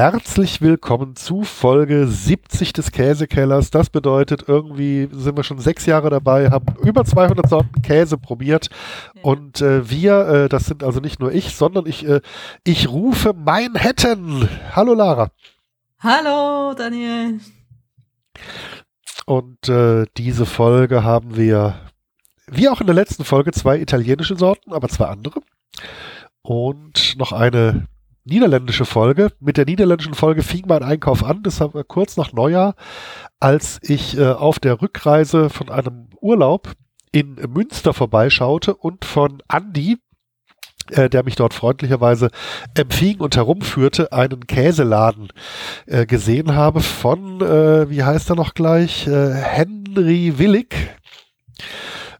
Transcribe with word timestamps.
herzlich 0.00 0.62
willkommen 0.62 1.14
zu 1.14 1.42
Folge 1.42 2.06
70 2.06 2.72
des 2.72 2.90
Käsekellers. 2.90 3.70
Das 3.70 3.90
bedeutet, 3.90 4.44
irgendwie 4.48 5.10
sind 5.12 5.36
wir 5.36 5.44
schon 5.44 5.58
sechs 5.58 5.84
Jahre 5.84 6.08
dabei, 6.08 6.50
haben 6.50 6.74
über 6.82 7.04
200 7.04 7.46
Sorten 7.46 7.82
Käse 7.82 8.16
probiert 8.16 8.70
und 9.20 9.60
äh, 9.60 9.90
wir, 9.90 10.26
äh, 10.26 10.48
das 10.48 10.64
sind 10.64 10.82
also 10.84 11.00
nicht 11.00 11.20
nur 11.20 11.32
ich, 11.32 11.54
sondern 11.54 11.84
ich, 11.84 12.08
äh, 12.08 12.22
ich 12.64 12.88
rufe 12.88 13.34
Manhattan. 13.34 14.48
Hallo 14.74 14.94
Lara. 14.94 15.32
Hallo 15.98 16.72
Daniel. 16.72 17.38
Und 19.26 19.68
äh, 19.68 20.06
diese 20.16 20.46
Folge 20.46 21.04
haben 21.04 21.36
wir, 21.36 21.74
wie 22.46 22.70
auch 22.70 22.80
in 22.80 22.86
der 22.86 22.96
letzten 22.96 23.24
Folge, 23.24 23.52
zwei 23.52 23.78
italienische 23.78 24.38
Sorten, 24.38 24.72
aber 24.72 24.88
zwei 24.88 25.08
andere. 25.08 25.42
Und 26.40 27.18
noch 27.18 27.32
eine 27.32 27.86
niederländische 28.24 28.84
Folge. 28.84 29.32
Mit 29.40 29.56
der 29.56 29.66
niederländischen 29.66 30.14
Folge 30.14 30.42
fing 30.42 30.64
mein 30.66 30.82
Einkauf 30.82 31.24
an. 31.24 31.42
Das 31.42 31.60
war 31.60 31.84
kurz 31.84 32.16
nach 32.16 32.32
Neujahr, 32.32 32.74
als 33.38 33.78
ich 33.82 34.16
äh, 34.18 34.28
auf 34.28 34.58
der 34.58 34.80
Rückreise 34.80 35.50
von 35.50 35.70
einem 35.70 36.08
Urlaub 36.20 36.72
in 37.12 37.34
Münster 37.48 37.92
vorbeischaute 37.92 38.74
und 38.74 39.04
von 39.04 39.42
Andy, 39.52 39.98
äh, 40.90 41.08
der 41.08 41.24
mich 41.24 41.36
dort 41.36 41.54
freundlicherweise 41.54 42.30
empfing 42.74 43.20
und 43.20 43.36
herumführte, 43.36 44.12
einen 44.12 44.46
Käseladen 44.46 45.28
äh, 45.86 46.06
gesehen 46.06 46.54
habe 46.54 46.80
von, 46.80 47.40
äh, 47.40 47.90
wie 47.90 48.04
heißt 48.04 48.30
er 48.30 48.36
noch 48.36 48.54
gleich, 48.54 49.06
äh, 49.06 49.32
Henry 49.32 50.38
Willig 50.38 50.76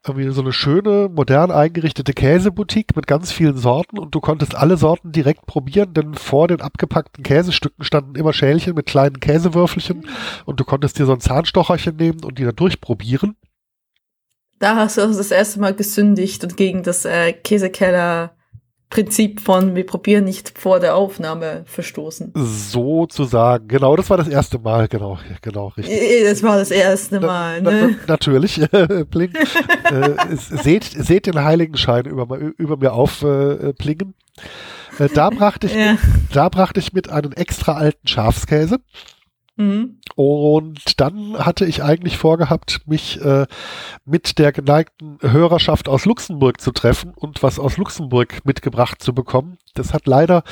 irgendwie 0.07 0.31
so 0.31 0.41
eine 0.41 0.53
schöne, 0.53 1.11
modern 1.13 1.51
eingerichtete 1.51 2.15
Käseboutique 2.15 2.97
mit 2.97 3.07
ganz 3.07 3.33
vielen 3.33 3.59
Sorten 3.59 3.99
und 3.99 4.15
du 4.15 4.21
konntest 4.21 4.55
alle 4.55 4.77
Sorten 4.77 5.13
direkt 5.13 5.47
probieren, 5.47 5.93
denn 5.93 6.15
vor 6.15 6.49
den 6.49 6.61
abgepackten 6.63 7.23
Käsestücken 7.23 7.85
standen 7.85 8.15
immer 8.15 8.33
Schälchen 8.33 8.75
mit 8.75 8.87
kleinen 8.87 9.21
Käsewürfelchen 9.21 10.07
und 10.47 10.59
du 10.59 10.65
konntest 10.65 10.99
dir 10.99 11.07
so 11.07 11.13
ein 11.13 11.21
Zahnstocherchen 11.21 11.97
nehmen 11.97 12.25
und 12.25 12.39
die 12.39 12.45
dann 12.45 12.57
durchprobieren. 12.57 13.37
Da 14.59 14.77
hast 14.77 14.97
du 14.97 15.07
das 15.07 15.31
erste 15.31 15.61
Mal 15.61 15.75
gesündigt 15.75 16.45
und 16.45 16.57
gegen 16.57 16.83
das 16.83 17.05
äh, 17.05 17.33
Käsekeller 17.33 18.37
Prinzip 18.91 19.41
von 19.41 19.77
wir 19.77 19.87
probieren 19.87 20.25
nicht 20.25 20.59
vor 20.59 20.81
der 20.81 20.97
Aufnahme 20.97 21.63
verstoßen. 21.67 22.33
Sozusagen, 22.35 23.69
genau, 23.69 23.95
das 23.95 24.11
war 24.11 24.17
das 24.17 24.27
erste 24.27 24.59
Mal, 24.59 24.89
genau, 24.89 25.17
genau, 25.43 25.69
richtig. 25.69 26.25
Das 26.25 26.43
war 26.43 26.59
das 26.59 26.73
erste 26.73 27.21
Mal, 27.21 27.63
na, 27.63 27.71
ne? 27.71 27.89
Na, 27.93 27.97
natürlich, 28.09 28.61
Blink. 29.11 29.35
äh, 29.85 30.37
seht, 30.37 30.83
seht 30.85 31.27
den 31.27 31.43
Heiligenschein 31.43 32.05
über, 32.07 32.37
über 32.59 32.77
mir 32.77 32.93
aufplingen. 32.93 34.15
Äh, 34.99 35.05
äh, 35.05 35.09
da 35.15 35.31
brachte 35.31 35.69
ich, 35.69 35.75
ja. 35.75 35.97
da 36.33 36.49
brachte 36.49 36.81
ich 36.81 36.93
mit 36.93 37.09
einem 37.09 37.33
extra 37.33 37.75
alten 37.75 38.09
Schafskäse. 38.09 38.81
Mhm. 39.55 40.00
Und 40.17 41.01
dann 41.01 41.39
hatte 41.39 41.65
ich 41.65 41.83
eigentlich 41.83 42.19
vorgehabt, 42.19 42.81
mich 42.87 43.21
äh, 43.21 43.47
mit 44.05 44.39
der 44.39 44.53
geneigten 44.53 45.19
Hörerschaft 45.21 45.89
aus 45.89 46.05
Luxemburg 46.05 46.61
zu 46.61 46.73
treffen 46.73 47.13
und 47.15 47.43
was 47.43 47.59
aus 47.59 47.77
Luxemburg 47.77 48.45
mitgebracht 48.45 49.03
zu 49.03 49.15
bekommen. 49.15 49.59
Das 49.75 49.95
hat 49.95 50.07
leider 50.07 50.43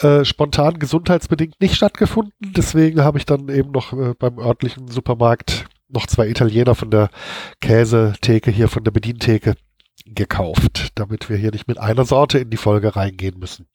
äh, 0.00 0.24
spontan 0.24 0.78
gesundheitsbedingt 0.78 1.60
nicht 1.60 1.74
stattgefunden. 1.74 2.52
Deswegen 2.56 3.02
habe 3.02 3.18
ich 3.18 3.26
dann 3.26 3.48
eben 3.48 3.70
noch 3.70 3.92
äh, 3.92 4.14
beim 4.18 4.38
örtlichen 4.38 4.88
Supermarkt 4.88 5.66
noch 5.88 6.06
zwei 6.06 6.28
Italiener 6.28 6.74
von 6.74 6.90
der 6.90 7.10
Käsetheke 7.60 8.50
hier, 8.50 8.68
von 8.68 8.84
der 8.84 8.92
Bedientheke 8.92 9.56
gekauft, 10.06 10.92
damit 10.94 11.28
wir 11.28 11.36
hier 11.36 11.50
nicht 11.50 11.68
mit 11.68 11.78
einer 11.78 12.04
Sorte 12.04 12.38
in 12.38 12.50
die 12.50 12.56
Folge 12.56 12.96
reingehen 12.96 13.38
müssen. 13.38 13.66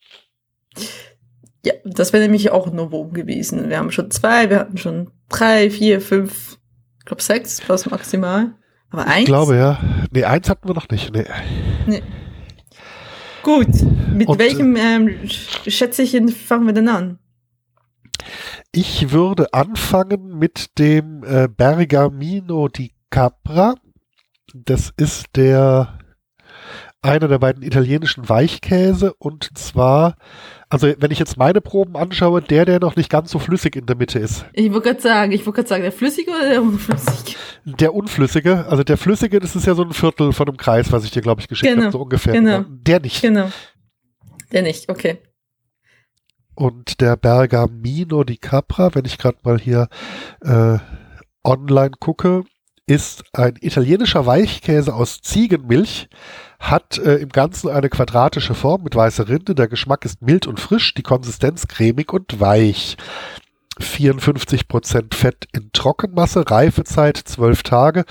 Ja, 1.66 1.74
das 1.84 2.14
wäre 2.14 2.22
nämlich 2.22 2.52
auch 2.52 2.68
ein 2.68 2.76
Novum 2.76 3.12
gewesen. 3.12 3.70
Wir 3.70 3.80
haben 3.80 3.92
schon 3.92 4.12
zwei, 4.12 4.52
wir 4.52 4.60
hatten 4.60 4.78
schon 4.78 5.10
drei, 5.30 5.72
vier, 5.72 6.00
fünf, 6.00 6.60
ich 7.00 7.06
glaube 7.06 7.24
sechs 7.24 7.60
plus 7.60 7.90
maximal. 7.90 8.54
Aber 8.92 9.08
eins? 9.08 9.22
Ich 9.22 9.26
glaube 9.26 9.56
ja. 9.56 9.80
Nee, 10.12 10.26
eins 10.26 10.48
hatten 10.48 10.68
wir 10.68 10.76
noch 10.76 10.88
nicht. 10.90 11.12
Nee. 11.12 11.26
nee. 11.88 12.04
Gut, 13.42 13.68
mit 14.14 14.28
Und, 14.28 14.38
welchem 14.38 14.76
ähm, 14.76 15.28
Schätzchen 15.28 16.30
fangen 16.30 16.68
wir 16.68 16.74
denn 16.74 16.88
an? 16.88 17.18
Ich 18.72 19.12
würde 19.12 19.52
anfangen 19.52 20.38
mit 20.38 20.78
dem 20.78 21.24
äh, 21.24 21.48
Bergamino 21.48 22.68
di 22.68 22.92
Capra. 23.10 23.74
Das 24.54 24.94
ist 24.98 25.36
der 25.36 25.98
einer 27.02 27.28
der 27.28 27.40
beiden 27.40 27.64
italienischen 27.64 28.28
Weichkäse 28.28 29.14
und 29.14 29.58
zwar, 29.58 30.16
also 30.70 30.92
wenn 30.98 31.12
ich 31.12 31.20
jetzt 31.20 31.38
meine 31.38 31.62
Proben 31.62 31.96
anschaue, 31.96 32.42
der, 32.42 32.66
der 32.66 32.80
noch 32.80 32.96
nicht 32.96 33.10
ganz 33.10 33.32
so 33.32 33.40
flüssig 33.40 33.76
in 33.76 33.86
der 33.86 33.96
Mitte 33.96 34.20
ist. 34.20 34.46
Ich 34.54 34.72
wollte 34.72 34.90
gerade 34.90 35.02
sagen, 35.02 35.32
ich 35.32 35.46
wollte 35.46 35.58
gerade 35.58 35.70
sagen, 35.70 35.84
der 35.84 35.92
flüssige 35.92 36.32
oder 36.32 36.50
der 36.50 36.62
unflüssige? 36.62 37.38
Der 37.66 37.94
unflüssige, 37.94 38.66
also 38.68 38.84
der 38.84 38.98
flüssige, 38.98 39.40
das 39.40 39.56
ist 39.56 39.66
ja 39.66 39.76
so 39.76 39.84
ein 39.84 39.94
Viertel 39.94 40.34
von 40.34 40.48
einem 40.48 40.58
Kreis, 40.58 40.92
was 40.92 41.04
ich 41.04 41.12
dir, 41.12 41.22
glaube 41.22 41.42
ich, 41.42 41.48
geschickt 41.48 41.72
genau. 41.72 41.84
habe, 41.84 41.92
so 41.92 42.02
ungefähr. 42.02 42.34
Genau. 42.34 42.64
Der 42.68 43.00
nicht. 43.00 43.22
Genau. 43.22 43.50
Der 44.52 44.62
nicht, 44.62 44.90
okay. 44.90 45.20
Und 46.56 47.02
der 47.02 47.18
Bergamino 47.18 48.24
di 48.24 48.38
Capra, 48.38 48.96
wenn 48.96 49.06
ich 49.06 49.18
gerade 49.18 49.38
mal 49.44 49.60
hier 49.60 49.90
äh, 50.42 50.78
online 51.44 51.92
gucke, 52.00 52.44
ist 52.88 53.24
ein 53.34 53.56
italienischer 53.62 54.26
Weichkäse 54.26 54.94
aus 54.94 55.22
Ziegenmilch, 55.22 56.08
hat 56.60 56.98
äh, 57.00 57.16
im 57.16 57.30
Ganzen 57.30 57.70
eine 57.70 57.90
quadratische 57.90 58.54
Form 58.54 58.84
mit 58.84 58.96
weißer 58.96 59.28
Rinde. 59.28 59.56
Der 59.56 59.68
Geschmack 59.68 60.06
ist 60.06 60.22
mild 60.22 60.46
und 60.48 60.60
frisch, 60.60 60.94
die 60.94 61.04
Konsistenz 61.04 61.68
cremig 61.68 62.14
und 62.14 62.40
weich. 62.40 62.98
54% 63.80 65.14
Fett 65.14 65.48
in 65.52 65.72
Trockenmasse, 65.74 66.50
Reifezeit 66.50 67.18
12 67.18 67.64
Tage. 67.64 68.06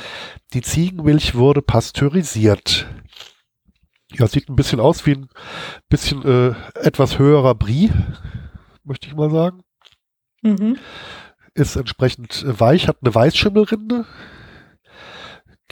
Die 0.53 0.61
Ziegenmilch 0.61 1.35
wurde 1.35 1.63
pasteurisiert. 1.63 2.87
Ja, 4.13 4.27
sieht 4.27 4.49
ein 4.49 4.57
bisschen 4.57 4.81
aus 4.81 5.07
wie 5.07 5.13
ein 5.13 5.29
bisschen 5.89 6.23
äh, 6.25 6.55
etwas 6.79 7.19
höherer 7.19 7.55
Brie, 7.55 7.91
möchte 8.85 9.09
ich 9.09 9.15
mal 9.15 9.31
sagen. 9.31 9.63
Mhm. 10.43 10.79
Ist 11.55 11.77
entsprechend 11.77 12.45
weich, 12.47 12.89
hat 12.89 12.99
eine 13.03 13.15
Weißschimmelrinde, 13.15 14.05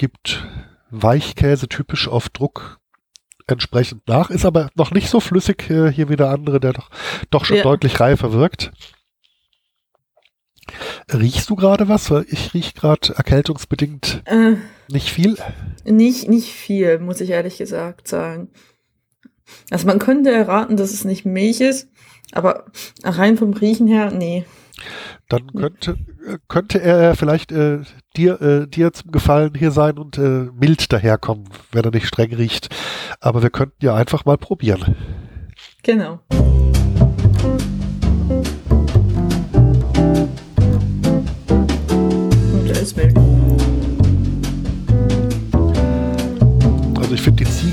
gibt 0.03 0.45
Weichkäse 0.91 1.69
typisch 1.69 2.09
auf 2.09 2.29
Druck 2.29 2.81
entsprechend 3.47 4.09
nach, 4.09 4.31
ist 4.31 4.45
aber 4.45 4.69
noch 4.75 4.91
nicht 4.91 5.09
so 5.09 5.21
flüssig 5.21 5.71
äh, 5.71 5.93
hier 5.93 6.09
wie 6.09 6.17
der 6.17 6.31
andere, 6.31 6.59
der 6.59 6.73
doch, 6.73 6.91
doch 7.31 7.45
schon 7.45 7.59
ja. 7.59 7.63
deutlich 7.63 8.01
reifer 8.01 8.33
wirkt. 8.33 8.73
Riechst 11.13 11.49
du 11.51 11.55
gerade 11.55 11.89
was? 11.89 12.11
Weil 12.11 12.27
ich 12.29 12.53
riech 12.53 12.75
gerade 12.75 13.15
erkältungsbedingt 13.15 14.25
äh, 14.25 14.57
nicht 14.89 15.09
viel. 15.11 15.37
Nicht, 15.85 16.29
nicht 16.29 16.51
viel, 16.51 16.99
muss 16.99 17.21
ich 17.21 17.31
ehrlich 17.31 17.59
gesagt 17.59 18.09
sagen. 18.09 18.51
Also 19.71 19.87
man 19.87 20.01
könnte 20.01 20.33
erraten, 20.33 20.77
dass 20.77 20.93
es 20.93 21.05
nicht 21.05 21.25
Milch 21.25 21.61
ist, 21.61 21.91
aber 22.33 22.65
rein 23.03 23.37
vom 23.37 23.53
Riechen 23.53 23.87
her, 23.87 24.11
nee. 24.11 24.45
Dann 25.29 25.47
könnte, 25.55 25.97
könnte 26.49 26.81
er 26.81 27.15
vielleicht 27.15 27.53
äh, 27.53 27.81
dir, 28.17 28.41
äh, 28.43 28.67
dir 28.67 28.93
zum 28.93 29.13
Gefallen 29.13 29.55
hier 29.55 29.71
sein 29.71 29.99
und 29.99 30.19
äh, 30.19 30.49
mild 30.53 30.93
daherkommen, 30.93 31.49
wenn 31.71 31.85
er 31.85 31.91
nicht 31.91 32.07
streng 32.07 32.35
riecht. 32.35 32.69
Aber 33.21 33.43
wir 33.43 33.51
könnten 33.51 33.85
ja 33.85 33.95
einfach 33.95 34.25
mal 34.25 34.39
probieren. 34.39 34.97
Genau. 35.83 36.21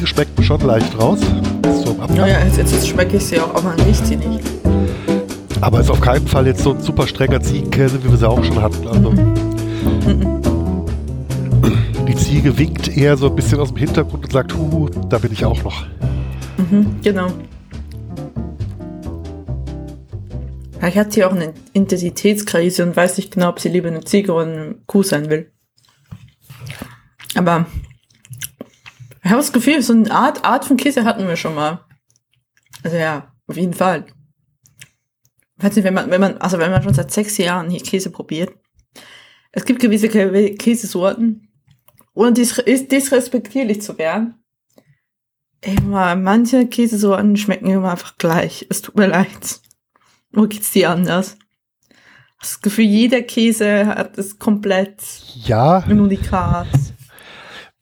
Schmeckt 0.09 0.37
mir 0.37 0.43
schon 0.43 0.61
leicht 0.61 0.99
raus. 0.99 1.19
So 1.85 1.95
ja, 2.15 2.27
ja, 2.27 2.39
jetzt, 2.43 2.57
jetzt 2.57 2.87
schmecke 2.87 3.17
ich 3.17 3.25
sie 3.25 3.39
auch, 3.39 3.53
aber 3.53 3.75
riecht 3.85 4.05
sie 4.05 4.15
nicht. 4.17 4.43
Aber 5.61 5.79
ist 5.79 5.89
auf 5.89 6.01
keinen 6.01 6.27
Fall 6.27 6.47
jetzt 6.47 6.63
so 6.63 6.73
ein 6.73 6.81
super 6.81 7.07
strenger 7.07 7.41
Ziegenkäse, 7.41 8.03
wie 8.03 8.09
wir 8.09 8.17
sie 8.17 8.27
auch 8.27 8.43
schon 8.43 8.61
hatten. 8.61 8.87
Also 8.87 9.13
die 12.07 12.15
Ziege 12.15 12.57
winkt 12.57 12.87
eher 12.97 13.17
so 13.17 13.29
ein 13.29 13.35
bisschen 13.35 13.59
aus 13.59 13.69
dem 13.69 13.77
Hintergrund 13.77 14.23
und 14.23 14.31
sagt, 14.31 14.55
huhu, 14.55 14.89
da 15.09 15.17
bin 15.17 15.31
ich 15.31 15.45
auch 15.45 15.61
noch. 15.63 15.85
Mhm, 16.57 16.95
genau. 17.03 17.27
Ich 20.87 20.97
hatte 20.97 21.15
hier 21.15 21.27
auch 21.27 21.35
eine 21.35 21.53
Intensitätskrise 21.73 22.83
und 22.83 22.95
weiß 22.95 23.17
nicht 23.17 23.31
genau, 23.33 23.49
ob 23.49 23.59
sie 23.59 23.69
lieber 23.69 23.89
eine 23.89 24.03
Ziege 24.05 24.31
oder 24.31 24.45
eine 24.45 24.75
Kuh 24.87 25.03
sein 25.03 25.29
will. 25.29 25.51
Aber 27.35 27.65
ich 29.29 29.31
habe 29.31 29.43
das 29.43 29.53
Gefühl, 29.53 29.79
so 29.83 29.93
eine 29.93 30.09
Art, 30.09 30.43
Art 30.43 30.65
von 30.65 30.75
Käse 30.75 31.05
hatten 31.05 31.27
wir 31.27 31.35
schon 31.35 31.53
mal. 31.53 31.85
Also 32.81 32.97
ja, 32.97 33.31
auf 33.45 33.57
jeden 33.57 33.75
Fall 33.75 34.07
weiß 35.57 35.75
nicht, 35.75 35.85
wenn 35.85 35.93
man, 35.93 36.09
wenn 36.09 36.19
man, 36.19 36.39
also 36.39 36.57
wenn 36.57 36.71
man 36.71 36.81
schon 36.81 36.95
seit 36.95 37.11
sechs 37.11 37.37
Jahren 37.37 37.69
hier 37.69 37.81
Käse 37.81 38.09
probiert, 38.09 38.51
es 39.51 39.65
gibt 39.65 39.81
gewisse 39.81 40.09
Käsesorten, 40.09 41.47
ohne 42.15 42.33
dis 42.33 42.55
disrespektierlich 42.65 43.83
zu 43.83 43.99
werden. 43.99 44.33
Immer, 45.61 46.15
manche 46.15 46.65
Käsesorten 46.65 47.37
schmecken 47.37 47.69
immer 47.69 47.91
einfach 47.91 48.17
gleich. 48.17 48.65
Es 48.71 48.81
tut 48.81 48.95
mir 48.95 49.09
leid. 49.09 49.59
Wo 50.31 50.47
geht's 50.47 50.71
dir 50.71 50.89
anders? 50.89 51.37
Das 52.39 52.61
Gefühl, 52.61 52.85
jeder 52.85 53.21
Käse 53.21 53.85
hat 53.85 54.17
es 54.17 54.39
komplett 54.39 55.03
Ja, 55.43 55.79
ein 55.79 55.99
Unikat. 55.99 56.67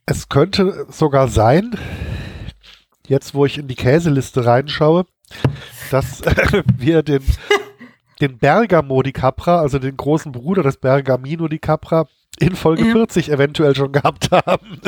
Es 0.08 0.30
könnte 0.30 0.88
sogar 0.90 1.28
sein, 1.28 1.78
jetzt 3.08 3.36
wo 3.36 3.46
ich 3.46 3.58
in 3.58 3.68
die 3.68 3.76
Käseliste 3.76 4.46
reinschaue, 4.46 5.06
dass 5.92 6.22
äh, 6.22 6.64
wir 6.78 7.04
den, 7.04 7.24
den 8.22 8.38
Bergamo 8.40 9.04
di 9.04 9.12
Capra, 9.12 9.60
also 9.60 9.78
den 9.80 9.98
großen 9.98 10.32
Bruder 10.32 10.64
des 10.64 10.78
Bergamino 10.78 11.48
di 11.48 11.60
Capra, 11.60 12.08
in 12.40 12.56
Folge 12.56 12.86
Ja. 12.86 12.92
40 12.94 13.30
eventuell 13.32 13.76
schon 13.76 13.92
gehabt 13.92 14.32
haben. 14.32 14.80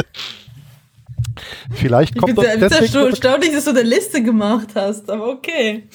Vielleicht 1.74 2.16
Ich 2.16 2.22
kommt 2.22 2.36
bin 2.36 2.44
das 2.44 2.46
sehr, 2.46 2.70
sehr 2.70 2.80
deswegen. 2.82 3.08
erstaunlich, 3.08 3.52
dass 3.52 3.66
du 3.66 3.72
eine 3.72 3.82
Liste 3.84 4.24
gemacht 4.24 4.70
hast, 4.76 5.10
aber 5.10 5.28
okay. 5.30 5.88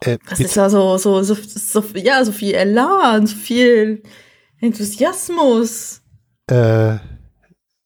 Äh, 0.00 0.18
Das 0.28 0.40
ist 0.40 0.54
ja 0.56 0.68
so, 0.68 0.96
so, 0.98 1.22
so, 1.22 1.34
so, 1.34 1.82
ja, 1.94 2.24
so 2.24 2.32
viel 2.32 2.54
Elan, 2.54 3.26
so 3.26 3.34
viel 3.36 4.02
Enthusiasmus. 4.60 6.02
äh, 6.48 6.96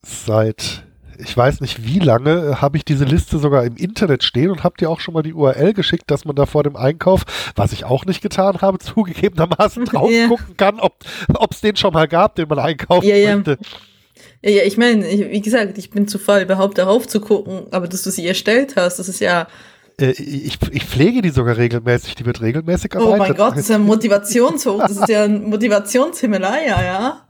seit 0.04 0.84
ich 1.20 1.36
weiß 1.36 1.60
nicht 1.60 1.84
wie 1.84 1.98
lange 1.98 2.30
äh, 2.30 2.54
habe 2.56 2.76
ich 2.76 2.84
diese 2.84 3.04
Liste 3.04 3.38
sogar 3.38 3.64
im 3.64 3.74
Internet 3.76 4.22
stehen 4.22 4.50
und 4.52 4.62
habe 4.62 4.76
dir 4.78 4.88
auch 4.88 5.00
schon 5.00 5.14
mal 5.14 5.22
die 5.24 5.34
URL 5.34 5.72
geschickt, 5.74 6.04
dass 6.12 6.24
man 6.24 6.36
da 6.36 6.46
vor 6.46 6.62
dem 6.62 6.76
Einkauf, 6.76 7.22
was 7.56 7.72
ich 7.72 7.84
auch 7.84 8.04
nicht 8.04 8.22
getan 8.22 8.60
habe, 8.60 8.78
zugegebenermaßen 8.78 9.84
drauf 9.86 10.10
Ja. 10.12 10.28
gucken 10.28 10.56
kann, 10.56 10.78
ob 10.78 10.94
es 11.50 11.60
den 11.60 11.74
schon 11.74 11.92
mal 11.92 12.06
gab, 12.06 12.36
den 12.36 12.46
man 12.48 12.60
einkaufen 12.60 13.04
Ja, 13.08 13.16
ja. 13.16 13.34
möchte. 13.34 13.58
Ja, 14.42 14.50
ja, 14.50 14.62
ich 14.62 14.76
meine, 14.76 15.04
wie 15.04 15.40
gesagt, 15.40 15.76
ich 15.76 15.90
bin 15.90 16.06
zu 16.06 16.20
faul, 16.20 16.38
überhaupt 16.42 16.78
darauf 16.78 17.08
zu 17.08 17.20
gucken, 17.20 17.62
aber 17.72 17.88
dass 17.88 18.02
du 18.02 18.10
sie 18.10 18.24
erstellt 18.26 18.76
hast, 18.76 19.00
das 19.00 19.08
ist 19.08 19.18
ja, 19.18 19.48
Äh, 20.00 20.10
ich, 20.12 20.56
ich 20.70 20.84
pflege 20.84 21.20
die 21.22 21.30
sogar 21.30 21.56
regelmäßig, 21.56 22.14
die 22.14 22.26
wird 22.26 22.40
regelmäßig 22.40 22.92
oh 22.94 23.00
mein 23.10 23.12
erweitert. 23.14 23.36
Gott, 23.38 23.52
das 23.54 23.58
ist 23.62 23.70
ja 23.70 23.74
ein 23.76 23.82
Motivationshoch, 23.86 24.78
das 24.82 24.92
ist 24.98 25.08
ja 25.08 25.24
ein 25.24 25.50
Motivationshimmelei, 25.50 26.68
ja. 26.68 27.24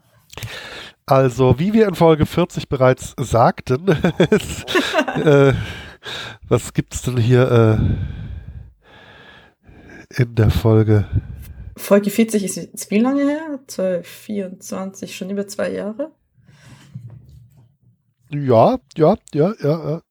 Also, 1.08 1.58
wie 1.58 1.72
wir 1.72 1.88
in 1.88 1.94
Folge 1.94 2.26
40 2.26 2.68
bereits 2.68 3.14
sagten, 3.18 3.86
es, 4.30 4.64
äh, 5.24 5.54
was 6.48 6.74
gibt's 6.74 7.00
denn 7.00 7.16
hier 7.16 7.50
äh, 7.50 7.78
in 10.20 10.34
der 10.34 10.50
Folge? 10.50 11.06
Folge 11.78 12.10
40 12.10 12.44
ist 12.44 12.56
jetzt 12.56 12.90
wie 12.90 12.98
lange 12.98 13.26
her? 13.26 13.58
12, 13.68 14.06
24, 14.06 15.16
schon 15.16 15.30
über 15.30 15.48
zwei 15.48 15.72
Jahre? 15.72 16.10
Ja, 18.28 18.78
ja, 18.94 19.16
ja, 19.32 19.54
ja, 19.62 19.90
ja. 19.90 20.02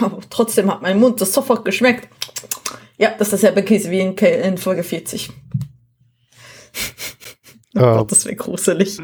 Aber 0.00 0.18
trotzdem 0.30 0.68
hat 0.68 0.82
mein 0.82 0.98
Mund 0.98 1.20
das 1.20 1.32
sofort 1.32 1.64
geschmeckt. 1.64 2.08
Ja, 2.98 3.14
das 3.16 3.28
ist 3.28 3.34
dasselbe 3.34 3.62
Käse 3.62 3.92
wie 3.92 4.00
in 4.00 4.58
Folge 4.58 4.82
40. 4.82 5.30
Oh 7.74 7.80
Ähm, 7.80 7.96
Gott, 7.98 8.12
das 8.12 8.24
wäre 8.24 8.36
gruselig. 8.36 9.00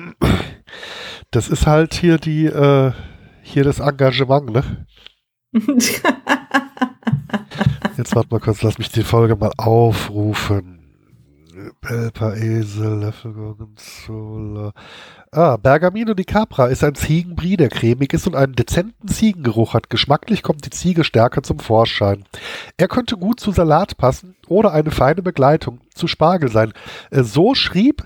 das 1.30 1.48
ist 1.48 1.66
halt 1.66 1.94
hier 1.94 2.18
die, 2.18 2.46
äh, 2.46 2.92
hier 3.42 3.64
das 3.64 3.80
Engagement, 3.80 4.50
ne? 4.52 4.86
Jetzt 7.96 8.14
warte 8.14 8.28
mal 8.30 8.40
kurz, 8.40 8.62
lass 8.62 8.78
mich 8.78 8.90
die 8.90 9.02
Folge 9.02 9.36
mal 9.36 9.52
aufrufen. 9.56 10.74
Pelpa, 11.80 12.34
Esel, 12.34 13.00
Löffel, 13.00 13.32
Gorgonzola. 13.32 14.72
Ah, 15.32 15.56
Bergamino 15.56 16.14
di 16.14 16.22
Capra 16.24 16.66
ist 16.68 16.84
ein 16.84 16.94
Ziegenbrie, 16.94 17.56
der 17.56 17.68
cremig 17.68 18.12
ist 18.12 18.28
und 18.28 18.36
einen 18.36 18.54
dezenten 18.54 19.08
Ziegengeruch 19.08 19.74
hat. 19.74 19.90
Geschmacklich 19.90 20.42
kommt 20.44 20.64
die 20.64 20.70
Ziege 20.70 21.02
stärker 21.02 21.42
zum 21.42 21.58
Vorschein. 21.58 22.24
Er 22.76 22.86
könnte 22.86 23.16
gut 23.16 23.40
zu 23.40 23.50
Salat 23.50 23.96
passen 23.96 24.36
oder 24.46 24.72
eine 24.72 24.92
feine 24.92 25.20
Begleitung 25.22 25.80
zu 25.92 26.06
Spargel 26.06 26.48
sein. 26.50 26.72
Äh, 27.10 27.24
So 27.24 27.54
schrieb 27.56 28.04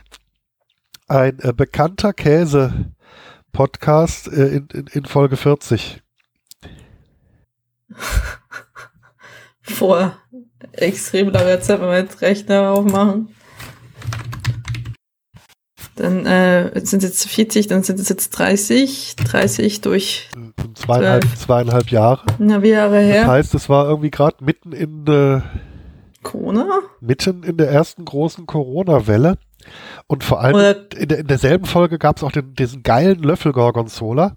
ein 1.12 1.38
äh, 1.40 1.52
bekannter 1.52 2.12
Käse-Podcast 2.14 4.28
äh, 4.28 4.56
in, 4.56 4.68
in, 4.72 4.86
in 4.88 5.04
Folge 5.04 5.36
40. 5.36 6.02
Vor 9.62 10.16
extrem 10.72 11.28
langer 11.30 11.60
Zeit, 11.60 11.80
wenn 11.80 11.88
wir 11.88 11.98
jetzt 11.98 12.20
Rechner 12.22 12.70
aufmachen. 12.70 13.28
Dann 15.96 16.24
äh, 16.24 16.80
sind 16.86 17.02
jetzt 17.02 17.28
40, 17.28 17.66
dann 17.66 17.82
sind 17.82 18.00
es 18.00 18.08
jetzt 18.08 18.30
30. 18.30 19.16
30 19.16 19.82
durch 19.82 20.30
Äh, 20.34 20.52
Zweieinhalb, 20.74 21.26
zweieinhalb 21.36 21.90
Jahre. 21.90 22.24
na, 22.38 22.62
wie 22.62 22.70
Jahre 22.70 23.02
Das 23.02 23.04
her. 23.04 23.26
heißt, 23.26 23.54
es 23.54 23.68
war 23.68 23.86
irgendwie 23.90 24.10
gerade 24.10 24.42
mitten 24.42 24.72
in 24.72 25.06
äh, 25.06 25.42
Corona? 26.22 26.80
mitten 27.00 27.42
in 27.42 27.58
der 27.58 27.68
ersten 27.70 28.06
großen 28.06 28.46
Corona-Welle. 28.46 29.36
Und 30.06 30.24
vor 30.24 30.40
allem 30.40 30.54
Oder 30.54 30.92
in, 30.92 31.08
der, 31.08 31.18
in 31.18 31.26
derselben 31.26 31.64
Folge 31.66 31.98
gab 31.98 32.16
es 32.16 32.22
auch 32.22 32.32
den, 32.32 32.54
diesen 32.54 32.82
geilen 32.82 33.22
Löffel 33.22 33.52
Gorgonzola. 33.52 34.36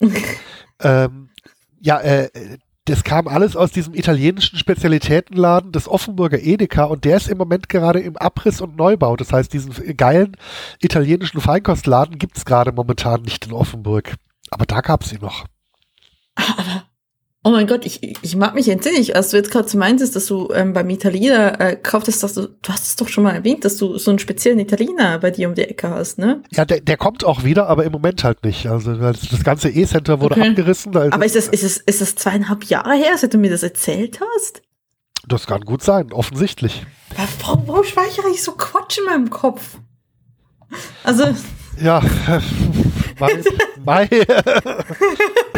ähm, 0.80 1.30
ja, 1.80 2.00
äh, 2.00 2.28
das 2.86 3.04
kam 3.04 3.28
alles 3.28 3.56
aus 3.56 3.70
diesem 3.70 3.94
italienischen 3.94 4.58
Spezialitätenladen 4.58 5.70
des 5.70 5.86
Offenburger 5.86 6.40
Edeka 6.40 6.84
und 6.84 7.04
der 7.04 7.18
ist 7.18 7.28
im 7.28 7.38
Moment 7.38 7.68
gerade 7.68 8.00
im 8.00 8.16
Abriss 8.16 8.60
und 8.60 8.76
Neubau. 8.76 9.16
Das 9.16 9.32
heißt, 9.32 9.52
diesen 9.52 9.96
geilen 9.96 10.36
italienischen 10.80 11.40
Feinkostladen 11.40 12.18
gibt 12.18 12.36
es 12.38 12.44
gerade 12.44 12.72
momentan 12.72 13.22
nicht 13.22 13.46
in 13.46 13.52
Offenburg. 13.52 14.14
Aber 14.50 14.66
da 14.66 14.80
gab 14.80 15.04
es 15.04 15.12
ihn 15.12 15.20
noch. 15.20 15.44
Oh 17.42 17.50
mein 17.50 17.66
Gott, 17.66 17.86
ich, 17.86 18.02
ich 18.22 18.36
mag 18.36 18.54
mich 18.54 18.68
entsinnen, 18.68 19.02
als 19.14 19.30
du 19.30 19.38
jetzt 19.38 19.50
gerade 19.50 19.66
so 19.66 19.78
meintest, 19.78 20.14
dass 20.14 20.26
du 20.26 20.50
ähm, 20.52 20.74
beim 20.74 20.90
Italiener 20.90 21.58
äh, 21.58 21.74
kauftest, 21.74 22.22
dass 22.22 22.34
du, 22.34 22.48
du 22.48 22.68
hast 22.70 22.86
es 22.86 22.96
doch 22.96 23.08
schon 23.08 23.24
mal 23.24 23.32
erwähnt, 23.34 23.64
dass 23.64 23.78
du 23.78 23.96
so 23.96 24.10
einen 24.10 24.18
speziellen 24.18 24.58
Italiener 24.58 25.18
bei 25.18 25.30
dir 25.30 25.48
um 25.48 25.54
die 25.54 25.62
Ecke 25.62 25.88
hast, 25.88 26.18
ne? 26.18 26.42
Ja, 26.50 26.66
der, 26.66 26.82
der 26.82 26.98
kommt 26.98 27.24
auch 27.24 27.42
wieder, 27.42 27.66
aber 27.68 27.84
im 27.84 27.92
Moment 27.92 28.24
halt 28.24 28.44
nicht. 28.44 28.66
Also 28.66 28.94
das 28.94 29.42
ganze 29.42 29.70
E-Center 29.70 30.20
wurde 30.20 30.34
Okay. 30.34 30.50
abgerissen. 30.50 30.92
Da 30.92 31.04
ist 31.04 31.14
Aber 31.14 31.24
ist 31.24 31.34
das, 31.34 31.48
ist 31.48 31.62
es, 31.62 31.78
ist 31.78 32.02
das 32.02 32.14
zweieinhalb 32.14 32.64
Jahre 32.64 32.92
her, 32.94 33.16
seit 33.16 33.32
du 33.32 33.38
mir 33.38 33.50
das 33.50 33.62
erzählt 33.62 34.20
hast? 34.36 34.60
das 35.26 35.46
kann 35.46 35.60
gut 35.62 35.82
sein, 35.82 36.12
offensichtlich. 36.12 36.84
Warum, 37.40 37.62
warum 37.68 37.84
speichere 37.84 38.28
ich 38.32 38.42
so 38.42 38.52
Quatsch 38.52 38.98
in 38.98 39.04
meinem 39.04 39.30
Kopf? 39.30 39.78
Also, 41.04 41.24
Ja, 41.80 42.02
Mai, 43.18 43.42
Mai. 43.84 44.08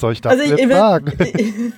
soll 0.00 0.12
ich 0.12 0.20
das 0.20 0.32
also 0.38 0.54
ich, 0.54 0.60
ich, 0.60 0.68
sagen? 0.68 1.12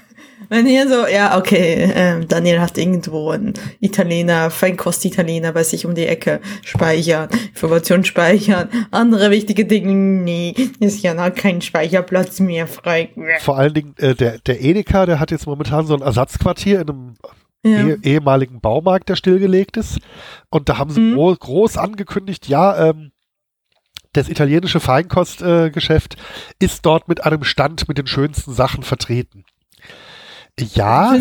wenn 0.49 0.67
hier 0.67 0.89
so, 0.89 1.07
ja, 1.07 1.39
okay, 1.39 1.91
ähm, 1.95 2.27
Daniel 2.29 2.61
hat 2.61 2.79
irgendwo 2.79 3.31
einen 3.31 3.55
Italiener, 3.81 4.51
Feinkost-Italiener 4.51 5.53
bei 5.53 5.63
sich 5.63 5.87
um 5.87 5.95
die 5.95 6.07
Ecke 6.07 6.41
speichern, 6.65 7.29
Information 7.49 8.05
speichern, 8.05 8.69
andere 8.91 9.31
wichtige 9.31 9.65
Dinge, 9.65 9.93
nee, 9.95 10.55
ist 10.81 11.03
ja 11.03 11.15
noch 11.15 11.35
kein 11.35 11.61
Speicherplatz 11.61 12.41
mehr 12.41 12.67
frei. 12.67 13.11
Vor 13.41 13.59
allen 13.59 13.75
Dingen, 13.75 13.95
äh, 13.99 14.15
der, 14.15 14.39
der 14.39 14.61
Edeka, 14.63 15.07
der 15.07 15.21
hat 15.21 15.31
jetzt 15.31 15.47
momentan 15.47 15.87
so 15.87 15.95
ein 15.95 16.03
Ersatzquartier 16.03 16.81
in 16.81 16.89
einem 16.89 17.15
Ja. 17.63 17.87
eh, 17.89 17.99
ehemaligen 18.03 18.61
Baumarkt, 18.61 19.11
der 19.11 19.17
stillgelegt 19.17 19.77
ist. 19.77 19.99
Und 20.49 20.69
da 20.71 20.79
haben 20.79 20.91
sie 20.91 21.01
Mhm. 21.01 21.15
gro 21.15 21.37
groß 21.39 21.77
angekündigt, 21.77 22.49
ja, 22.49 22.89
ähm, 22.91 23.10
das 24.13 24.29
italienische 24.29 24.81
Feinkostgeschäft 24.81 26.15
äh, 26.15 26.65
ist 26.65 26.85
dort 26.85 27.09
mit 27.09 27.25
einem 27.25 27.45
Stand 27.45 27.89
mit 27.89 27.99
den 27.99 28.07
schönsten 28.07 28.53
Sachen 28.53 28.83
vertreten. 28.83 29.45
Ja, 30.59 31.17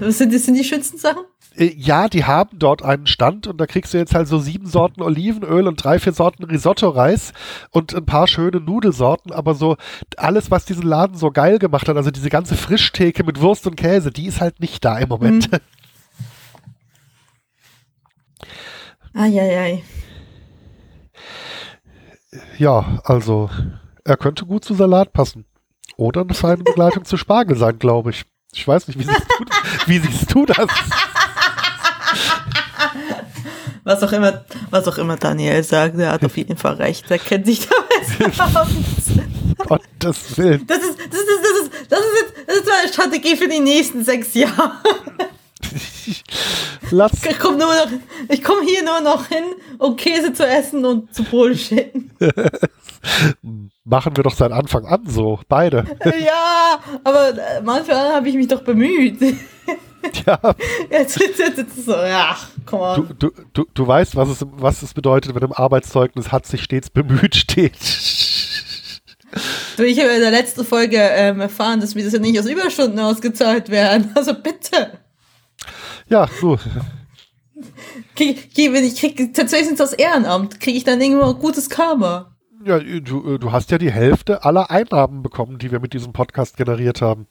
Was, 0.00 0.18
sind, 0.18 0.34
das 0.34 0.44
sind 0.44 0.54
die 0.54 0.64
schönsten 0.64 0.98
Sachen? 0.98 1.22
äh, 1.56 1.74
ja, 1.76 2.08
die 2.08 2.24
haben 2.24 2.58
dort 2.58 2.82
einen 2.82 3.06
Stand 3.06 3.46
und 3.46 3.58
da 3.58 3.66
kriegst 3.66 3.94
du 3.94 3.98
jetzt 3.98 4.14
halt 4.14 4.28
so 4.28 4.38
sieben 4.38 4.66
Sorten 4.66 5.02
Olivenöl 5.02 5.66
und 5.68 5.82
drei, 5.82 5.98
vier 5.98 6.12
Sorten 6.12 6.44
Risotto-Reis 6.44 7.32
und 7.70 7.94
ein 7.94 8.06
paar 8.06 8.28
schöne 8.28 8.60
Nudelsorten, 8.60 9.32
aber 9.32 9.54
so 9.54 9.76
alles, 10.16 10.50
was 10.50 10.64
diesen 10.64 10.84
Laden 10.84 11.16
so 11.16 11.30
geil 11.30 11.58
gemacht 11.58 11.88
hat, 11.88 11.96
also 11.96 12.10
diese 12.10 12.30
ganze 12.30 12.56
Frischtheke 12.56 13.24
mit 13.24 13.40
Wurst 13.40 13.66
und 13.66 13.76
Käse, 13.76 14.10
die 14.10 14.26
ist 14.26 14.40
halt 14.40 14.60
nicht 14.60 14.84
da 14.84 14.98
im 14.98 15.08
Moment. 15.08 15.48
Eieiei. 19.14 19.82
Ja, 22.58 23.00
also 23.04 23.50
er 24.04 24.16
könnte 24.16 24.46
gut 24.46 24.64
zu 24.64 24.74
Salat 24.74 25.12
passen. 25.12 25.44
Oder 25.96 26.22
eine 26.22 26.34
feine 26.34 26.62
Begleitung 26.64 27.04
zu 27.04 27.16
Spargel 27.16 27.56
sein, 27.56 27.78
glaube 27.78 28.10
ich. 28.10 28.24
Ich 28.54 28.66
weiß 28.66 28.88
nicht, 28.88 28.98
wie 28.98 29.04
siehst 29.04 29.26
du, 29.38 29.44
wie 29.86 29.98
siehst 29.98 30.34
du 30.34 30.46
das? 30.46 30.68
Was 33.84 34.02
auch 34.02 34.12
immer, 34.12 34.44
was 34.70 34.86
auch 34.86 34.98
immer 34.98 35.16
Daniel 35.16 35.62
sagt, 35.62 35.98
er 35.98 36.12
hat 36.12 36.24
auf 36.24 36.36
jeden 36.36 36.56
Fall 36.56 36.74
recht. 36.74 37.10
Er 37.10 37.18
kennt 37.18 37.46
sich 37.46 37.66
damit 37.68 38.40
aus. 38.56 38.68
Gottes 39.58 40.38
Willen. 40.38 40.66
Das 40.66 40.78
ist, 40.78 40.98
das 40.98 41.20
ist, 41.20 41.28
das 41.42 41.62
ist, 41.62 41.72
das 41.90 42.00
ist, 42.00 42.20
jetzt, 42.20 42.48
das 42.48 42.56
ist 42.56 42.66
meine 42.66 42.92
Strategie 42.92 43.36
für 43.36 43.48
die 43.48 43.60
nächsten 43.60 44.04
sechs 44.04 44.34
Jahre. 44.34 44.72
Lass, 46.90 47.12
Ich 47.28 47.38
komme 47.38 47.58
komme 48.42 48.62
hier 48.66 48.84
nur 48.84 49.00
noch 49.00 49.26
hin, 49.26 49.44
um 49.78 49.96
Käse 49.96 50.32
zu 50.32 50.46
essen 50.46 50.84
und 50.84 51.14
zu 51.14 51.24
bullshitten. 51.24 52.11
machen 53.84 54.16
wir 54.16 54.24
doch 54.24 54.34
seit 54.34 54.52
Anfang 54.52 54.86
an 54.86 55.06
so, 55.06 55.40
beide. 55.48 55.84
ja, 56.04 56.78
aber 57.04 57.30
äh, 57.30 57.62
manchmal 57.62 58.14
habe 58.14 58.28
ich 58.28 58.34
mich 58.36 58.48
doch 58.48 58.62
bemüht. 58.62 59.18
Ja, 60.26 60.36
Jetzt, 60.90 61.20
jetzt, 61.20 61.38
jetzt, 61.38 61.58
jetzt 61.58 61.84
so, 61.84 61.92
ja, 61.92 62.36
komm 62.66 62.80
du, 62.80 62.84
on. 62.84 63.16
du, 63.20 63.30
du, 63.52 63.66
du 63.72 63.86
weißt, 63.86 64.16
was 64.16 64.30
es, 64.30 64.44
was 64.50 64.82
es 64.82 64.94
bedeutet, 64.94 65.32
wenn 65.32 65.44
im 65.44 65.52
Arbeitszeugnis 65.52 66.32
hat 66.32 66.44
sich 66.44 66.64
stets 66.64 66.90
bemüht 66.90 67.36
steht. 67.36 67.78
Du, 69.76 69.84
ich 69.84 70.00
habe 70.00 70.10
in 70.10 70.20
der 70.20 70.32
letzten 70.32 70.64
Folge 70.64 70.96
ähm, 70.96 71.40
erfahren, 71.40 71.80
dass 71.80 71.94
mir 71.94 72.02
das 72.02 72.12
ja 72.12 72.18
nicht 72.18 72.38
aus 72.38 72.46
Überstunden 72.46 72.98
ausgezahlt 72.98 73.70
werden. 73.70 74.10
Also 74.16 74.34
bitte. 74.34 74.98
Ja, 76.08 76.28
du, 76.40 76.58
Krieg, 78.16 78.54
krieg, 78.54 78.72
wenn 78.72 78.84
ich 78.84 78.96
krieg 78.96 79.34
tatsächlich 79.34 79.80
aus 79.80 79.92
Ehrenamt, 79.92 80.60
kriege 80.60 80.76
ich 80.76 80.84
dann 80.84 81.00
irgendwo 81.00 81.30
ein 81.30 81.38
gutes 81.38 81.70
Karma. 81.70 82.36
ja, 82.64 82.78
du, 82.78 83.38
du 83.38 83.52
hast 83.52 83.70
ja 83.70 83.78
die 83.78 83.90
Hälfte 83.90 84.44
aller 84.44 84.70
Einnahmen 84.70 85.22
bekommen, 85.22 85.58
die 85.58 85.70
wir 85.70 85.80
mit 85.80 85.92
diesem 85.92 86.12
Podcast 86.12 86.56
generiert 86.56 87.02
haben. 87.02 87.26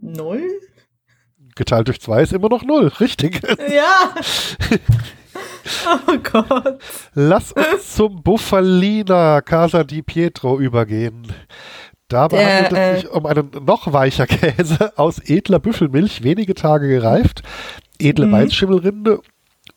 Null? 0.00 0.48
Geteilt 1.54 1.88
durch 1.88 2.00
zwei 2.00 2.22
ist 2.22 2.32
immer 2.32 2.48
noch 2.48 2.64
null, 2.64 2.88
richtig. 3.00 3.42
Ja. 3.70 4.14
oh 6.08 6.16
Gott. 6.22 6.80
Lass 7.14 7.52
uns 7.52 7.94
zum 7.94 8.22
Buffalina 8.22 9.40
Casa 9.42 9.84
di 9.84 10.02
Pietro 10.02 10.58
übergehen. 10.58 11.32
Dabei 12.12 12.36
Der, 12.36 12.64
handelt 12.64 12.72
es 12.72 12.78
äh, 12.78 13.00
sich 13.00 13.10
um 13.10 13.26
einen 13.26 13.50
noch 13.64 13.92
weicher 13.92 14.26
Käse 14.28 14.92
aus 14.98 15.18
edler 15.18 15.58
Büffelmilch, 15.58 16.22
wenige 16.22 16.54
Tage 16.54 16.88
gereift, 16.88 17.42
edle 17.98 18.26
Mhm. 18.26 18.32
Weißschimmelrinde, 18.32 19.20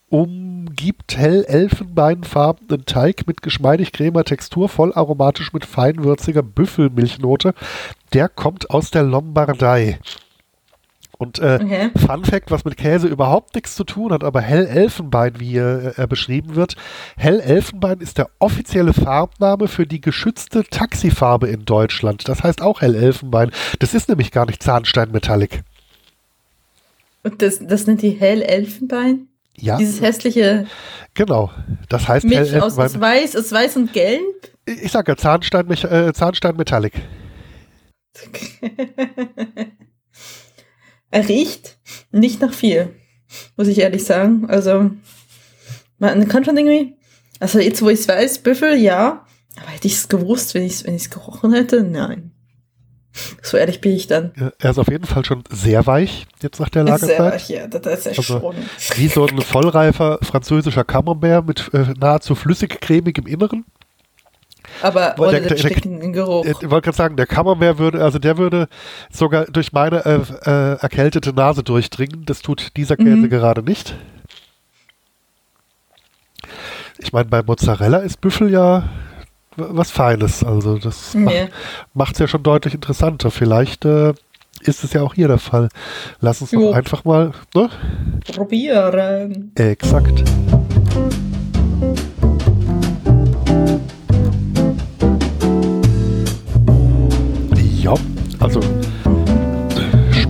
umgibt 0.10 1.18
hell 1.18 1.46
elfenbeinfarbenen 1.46 2.86
Teig 2.86 3.26
mit 3.26 3.42
geschmeidig 3.42 3.92
cremer 3.94 4.24
Textur, 4.26 4.68
voll 4.70 4.94
aromatisch 4.94 5.54
mit 5.54 5.66
feinwürziger 5.66 6.44
Büffelmilchnote. 6.44 7.54
Der 8.14 8.28
kommt 8.30 8.70
aus 8.70 8.92
der 8.92 9.04
Lombardei. 9.04 10.00
Und 11.18 11.40
äh, 11.40 11.60
Okay. 11.62 11.90
Fun 11.96 12.26
Fact, 12.26 12.52
was 12.52 12.66
mit 12.66 12.78
Käse 12.78 13.08
überhaupt 13.08 13.56
nichts 13.56 13.76
zu 13.76 13.84
tun 13.84 14.12
hat, 14.12 14.24
aber 14.24 14.42
Hell 14.42 14.66
Elfenbein, 14.66 15.40
wie 15.40 15.58
er, 15.58 15.98
er 15.98 16.08
beschrieben 16.08 16.56
wird. 16.56 16.76
Hell 17.18 17.40
Elfenbein 17.40 18.00
ist 18.00 18.18
der 18.18 18.30
offizielle 18.40 18.94
Farbname 18.94 19.68
für 19.68 19.88
die 19.88 20.02
geschützte 20.02 20.64
Taxifarbe 20.64 21.48
in 21.48 21.66
Deutschland. 21.66 22.28
Das 22.28 22.44
heißt 22.44 22.62
auch 22.62 22.82
Hell 22.82 22.96
Elfenbein. 22.96 23.52
Das 23.80 23.94
ist 23.94 24.10
nämlich 24.10 24.32
gar 24.32 24.46
nicht 24.46 24.62
Zahnsteinmetallic. 24.62 25.64
Und 27.24 27.42
das, 27.42 27.60
das 27.60 27.88
nennt 27.88 28.04
die 28.04 28.12
Hell-Elfenbein? 28.12 29.28
Ja, 29.58 29.78
Dieses 29.78 30.00
hässliche 30.00 30.68
genau. 31.16 31.50
Das 31.90 32.08
heißt 32.08 32.26
Milch 32.26 32.56
aus, 32.62 32.78
aus. 32.78 33.00
Weiß, 33.00 33.36
aus 33.36 33.52
Weiß 33.52 33.78
und 33.78 33.94
Gelb? 33.94 34.22
Ich 34.66 34.92
sage 34.92 35.14
ja 35.14 35.18
Zahnstein, 35.18 35.72
äh, 35.72 36.14
Zahnsteinmetallic. 36.14 36.94
er 41.16 41.30
riecht 41.30 41.78
nicht 42.12 42.42
nach 42.42 42.54
viel, 42.54 42.94
muss 43.56 43.70
ich 43.70 43.80
ehrlich 43.80 44.04
sagen. 44.04 44.46
Also, 44.50 44.92
man 45.98 46.28
kann 46.28 46.44
schon 46.44 46.58
irgendwie, 46.58 46.98
also 47.40 47.60
jetzt 47.60 47.82
wo 47.82 47.90
ich 47.90 48.02
es 48.02 48.08
weiß, 48.08 48.40
Büffel, 48.40 48.76
ja, 48.76 49.26
aber 49.56 49.70
hätte 49.70 49.88
ich 49.88 49.94
es 49.94 50.10
gewusst, 50.10 50.54
wenn 50.54 50.64
ich 50.64 50.74
es 50.74 50.86
wenn 50.86 50.96
ich's 50.96 51.10
gerochen 51.10 51.54
hätte? 51.54 51.84
Nein. 51.84 52.32
So 53.42 53.56
ehrlich 53.56 53.80
bin 53.80 53.94
ich 53.94 54.08
dann. 54.08 54.34
Er 54.60 54.72
ist 54.72 54.78
auf 54.78 54.90
jeden 54.90 55.06
Fall 55.06 55.24
schon 55.24 55.46
sehr 55.50 55.88
weich, 55.88 56.28
jetzt 56.42 56.60
nach 56.60 56.68
der 56.68 56.86
ist 56.86 57.06
sehr 57.06 57.20
weich, 57.20 57.48
ja, 57.48 57.68
das 57.68 58.00
ist 58.00 58.06
ja 58.06 58.12
Also, 58.12 58.24
schon. 58.24 58.56
Wie 58.96 59.08
so 59.08 59.26
ein 59.26 59.40
vollreifer 59.40 60.20
französischer 60.22 60.84
Camembert 60.84 61.48
mit 61.48 61.74
äh, 61.74 61.94
nahezu 61.98 62.36
flüssig-cremig 62.36 63.18
im 63.20 63.26
Inneren. 63.26 63.64
Aber 64.82 65.16
ohne 65.18 65.32
der- 65.42 65.50
den 65.50 65.58
steckenden 65.58 66.14
Geruch. 66.14 66.46
Ich 66.46 66.56
wollte 66.70 66.86
gerade 66.86 66.98
sagen, 66.98 67.16
der 67.16 67.26
Camembert 67.28 67.78
würde, 67.78 68.04
also 68.04 68.20
der 68.20 68.38
würde 68.38 68.68
sogar 69.12 69.46
durch 69.46 69.72
meine 69.74 70.06
äh, 70.06 70.20
äh, 70.50 70.78
erkältete 70.80 71.34
Nase 71.34 71.64
durchdringen. 71.64 72.24
Das 72.26 72.42
tut 72.42 72.76
dieser 72.78 72.98
Käse 72.98 73.16
Mhm. 73.18 73.30
gerade 73.30 73.64
nicht. 73.64 73.96
Ich 76.98 77.12
meine, 77.14 77.26
bei 77.26 77.44
Mozzarella 77.44 77.98
ist 78.00 78.22
Büffel 78.22 78.52
ja 78.52 78.84
was 79.58 79.92
Feines. 79.92 80.44
Also 80.44 80.78
das 80.78 81.14
Nee. 81.14 81.48
macht 81.94 82.14
es 82.14 82.20
ja 82.20 82.28
schon 82.28 82.44
deutlich 82.44 82.74
interessanter. 82.74 83.32
Vielleicht 83.32 83.86
äh, 83.86 84.14
ist 84.62 84.84
es 84.84 84.94
ja 84.94 85.02
auch 85.02 85.14
hier 85.14 85.28
der 85.28 85.38
Fall. 85.38 85.70
Lass 86.20 86.42
uns 86.42 86.52
Jo. 86.52 86.70
doch 86.70 86.76
einfach 86.76 87.04
mal. 87.06 87.32
Ne? 87.54 87.70
Probieren. 88.34 89.52
Exakt. 89.56 90.24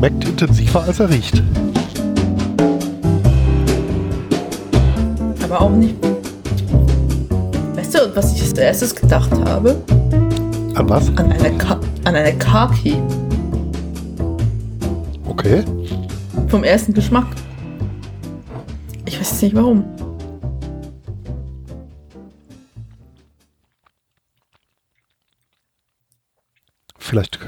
Schmeckt 0.05 0.27
intensiver 0.27 0.83
als 0.83 0.99
er 0.99 1.09
riecht. 1.09 1.41
Aber 5.43 5.61
auch 5.61 5.71
nicht. 5.71 5.95
Weißt 7.75 7.95
du, 7.95 8.15
was 8.15 8.35
ich 8.35 8.41
als 8.43 8.53
erstes 8.53 8.95
gedacht 8.95 9.31
habe? 9.31 9.81
An 10.75 10.89
was? 10.89 11.09
An 11.17 11.31
eine, 11.31 11.57
Ka 11.57 11.79
an 12.03 12.15
eine 12.15 12.37
Kaki. 12.37 13.01
Okay. 15.27 15.63
Vom 16.49 16.63
ersten 16.63 16.93
Geschmack. 16.93 17.27
Ich 19.05 19.19
weiß 19.19 19.31
jetzt 19.31 19.41
nicht 19.41 19.55
warum. 19.55 19.85
Vielleicht 26.99 27.39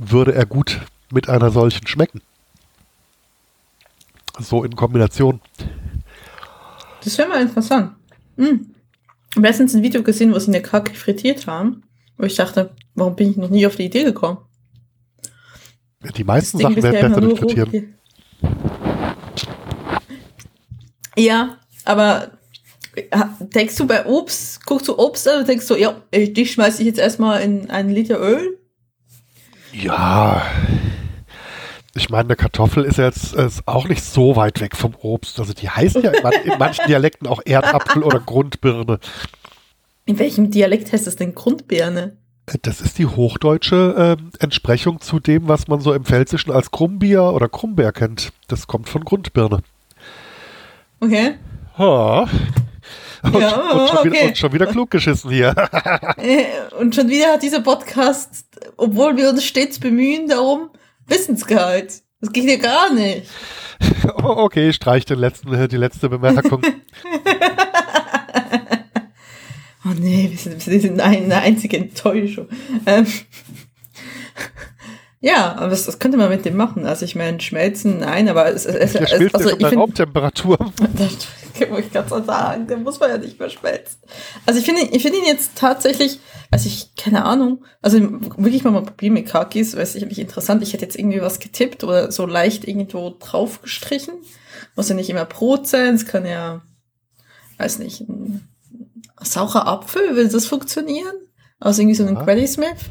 würde 0.00 0.34
er 0.34 0.46
gut 0.46 0.80
mit 1.10 1.28
einer 1.28 1.50
solchen 1.50 1.86
schmecken. 1.86 2.20
So 4.38 4.64
in 4.64 4.74
Kombination. 4.76 5.40
Das 7.02 7.16
wäre 7.18 7.28
mal 7.28 7.40
interessant. 7.42 7.92
Hm. 8.36 8.74
Ich 9.30 9.36
habe 9.36 9.46
letztens 9.48 9.74
ein 9.74 9.82
Video 9.82 10.02
gesehen, 10.02 10.32
wo 10.34 10.38
sie 10.38 10.48
eine 10.48 10.62
Kaki 10.62 10.94
frittiert 10.94 11.46
haben. 11.46 11.82
Wo 12.18 12.24
ich 12.24 12.34
dachte, 12.36 12.74
warum 12.94 13.14
bin 13.16 13.30
ich 13.30 13.36
noch 13.36 13.50
nie 13.50 13.66
auf 13.66 13.76
die 13.76 13.84
Idee 13.86 14.04
gekommen? 14.04 14.38
Die 16.16 16.24
meisten 16.24 16.58
Sachen 16.58 16.82
werden 16.82 17.00
besser 17.12 17.20
durch 17.20 17.38
Frittieren. 17.38 17.94
Ja, 21.16 21.58
aber 21.84 22.32
ha- 23.14 23.36
denkst 23.40 23.76
du 23.76 23.86
bei 23.86 24.04
Obst, 24.06 24.64
guckst 24.66 24.88
du 24.88 24.98
Obst 24.98 25.26
an 25.28 25.40
und 25.40 25.48
denkst 25.48 25.66
du, 25.66 25.74
ja, 25.76 26.00
ich- 26.10 26.32
die 26.32 26.46
schmeiße 26.46 26.82
ich 26.82 26.86
jetzt 26.86 26.98
erstmal 26.98 27.42
in 27.42 27.70
einen 27.70 27.90
Liter 27.90 28.20
Öl? 28.20 28.58
Ja. 29.72 30.42
Ich 31.96 32.10
meine, 32.10 32.24
eine 32.24 32.36
Kartoffel 32.36 32.84
ist 32.84 32.98
jetzt 32.98 33.34
ist 33.34 33.66
auch 33.66 33.88
nicht 33.88 34.04
so 34.04 34.36
weit 34.36 34.60
weg 34.60 34.76
vom 34.76 34.94
Obst. 35.00 35.40
Also 35.40 35.52
die 35.52 35.68
heißen 35.68 36.02
ja 36.02 36.10
in, 36.10 36.22
man, 36.22 36.32
in 36.44 36.58
manchen 36.58 36.84
Dialekten 36.88 37.26
auch 37.26 37.40
Erdapfel 37.44 38.02
oder 38.02 38.20
Grundbirne. 38.20 38.98
In 40.04 40.18
welchem 40.18 40.50
Dialekt 40.50 40.92
heißt 40.92 41.06
das 41.06 41.16
denn 41.16 41.34
Grundbirne? 41.34 42.16
Das 42.62 42.80
ist 42.80 42.98
die 42.98 43.06
hochdeutsche 43.06 44.16
ähm, 44.20 44.30
Entsprechung 44.38 45.00
zu 45.00 45.18
dem, 45.18 45.48
was 45.48 45.66
man 45.66 45.80
so 45.80 45.92
im 45.92 46.04
Pfälzischen 46.04 46.52
als 46.52 46.70
Krummbier 46.70 47.24
oder 47.24 47.48
Krummbeer 47.48 47.90
kennt. 47.92 48.32
Das 48.46 48.68
kommt 48.68 48.88
von 48.88 49.04
Grundbirne. 49.04 49.62
Okay. 51.00 51.34
Ha. 51.76 52.28
Und, 53.22 53.40
Ja, 53.40 53.72
und, 53.72 53.88
schon 53.88 54.04
wieder, 54.04 54.16
okay. 54.16 54.28
und 54.28 54.38
schon 54.38 54.52
wieder 54.52 54.66
klug 54.66 54.90
geschissen 54.90 55.30
hier. 55.30 55.54
Äh, 56.18 56.44
Und 56.78 56.94
schon 56.94 57.08
wieder 57.08 57.32
hat 57.32 57.42
dieser 57.42 57.60
Podcast, 57.60 58.44
obwohl 58.76 59.16
wir 59.16 59.30
uns 59.30 59.44
stets 59.44 59.80
bemühen 59.80 60.28
darum, 60.28 60.70
Wissensgehalt. 61.06 62.02
Das 62.20 62.32
geht 62.32 62.44
ja 62.44 62.56
gar 62.56 62.92
nicht. 62.92 63.28
Oh, 64.22 64.36
okay, 64.38 64.72
streich 64.72 65.04
den 65.04 65.18
letzten, 65.18 65.52
äh, 65.52 65.68
die 65.68 65.76
letzte 65.76 66.08
Bemerkung. 66.08 66.62
Oh 69.86 69.94
nee, 69.94 70.28
wir 70.30 70.38
sind, 70.38 70.66
wir 70.66 70.80
sind 70.80 71.00
eine, 71.00 71.36
einzige 71.36 71.76
Enttäuschung. 71.76 72.48
Ähm, 72.86 73.06
ja, 75.20 75.54
aber 75.56 75.68
das, 75.68 75.86
das 75.86 76.00
könnte 76.00 76.16
man 76.18 76.28
mit 76.28 76.44
dem 76.44 76.56
machen. 76.56 76.86
Also 76.86 77.04
ich 77.04 77.14
meine, 77.14 77.40
schmelzen, 77.40 77.98
nein, 77.98 78.28
aber 78.28 78.48
es, 78.48 78.66
es, 78.66 78.92
Der 78.92 79.02
es 79.02 79.10
schmilzt 79.10 79.36
also 79.36 79.56
ja 79.56 79.68
schon 79.68 79.78
Raumtemperatur. 79.78 80.58
das 80.94 81.28
kann 81.58 81.78
ich 81.78 81.92
ganz 81.92 82.10
sagen, 82.10 82.66
den 82.66 82.82
muss 82.82 82.98
man 82.98 83.10
ja 83.10 83.18
nicht 83.18 83.38
mehr 83.38 83.48
schmelzen. 83.50 83.98
Also 84.44 84.58
ich 84.58 84.66
finde, 84.66 84.82
ich 84.82 85.02
finde 85.02 85.18
ihn 85.18 85.24
jetzt 85.24 85.52
tatsächlich, 85.54 86.18
also 86.50 86.68
ich, 86.68 86.94
keine 86.96 87.24
Ahnung, 87.24 87.64
also 87.82 87.98
wirklich 88.00 88.64
mal 88.64 88.70
mal 88.70 88.82
probieren 88.82 89.14
mit 89.14 89.26
Kakis, 89.26 89.74
wäre 89.74 89.86
sicherlich 89.86 90.18
interessant. 90.18 90.62
Ich 90.62 90.72
hätte 90.72 90.84
jetzt 90.84 90.96
irgendwie 90.98 91.20
was 91.20 91.40
getippt 91.40 91.84
oder 91.84 92.10
so 92.12 92.26
leicht 92.26 92.66
irgendwo 92.66 93.10
drauf 93.18 93.62
gestrichen. 93.62 94.14
Muss 94.74 94.88
ja 94.88 94.94
nicht 94.94 95.10
immer 95.10 95.24
Brot 95.24 95.66
sein, 95.66 95.94
es 95.94 96.06
kann 96.06 96.24
ja, 96.26 96.62
weiß 97.58 97.78
nicht, 97.78 98.00
ein 98.00 98.48
saurer 99.20 99.66
Apfel, 99.66 100.16
will 100.16 100.28
das 100.28 100.46
funktionieren? 100.46 101.14
Aus 101.58 101.78
irgendwie 101.78 101.96
so 101.96 102.04
einem 102.04 102.16
Ja. 102.16 102.22
Granny 102.22 102.46
Smith? 102.46 102.90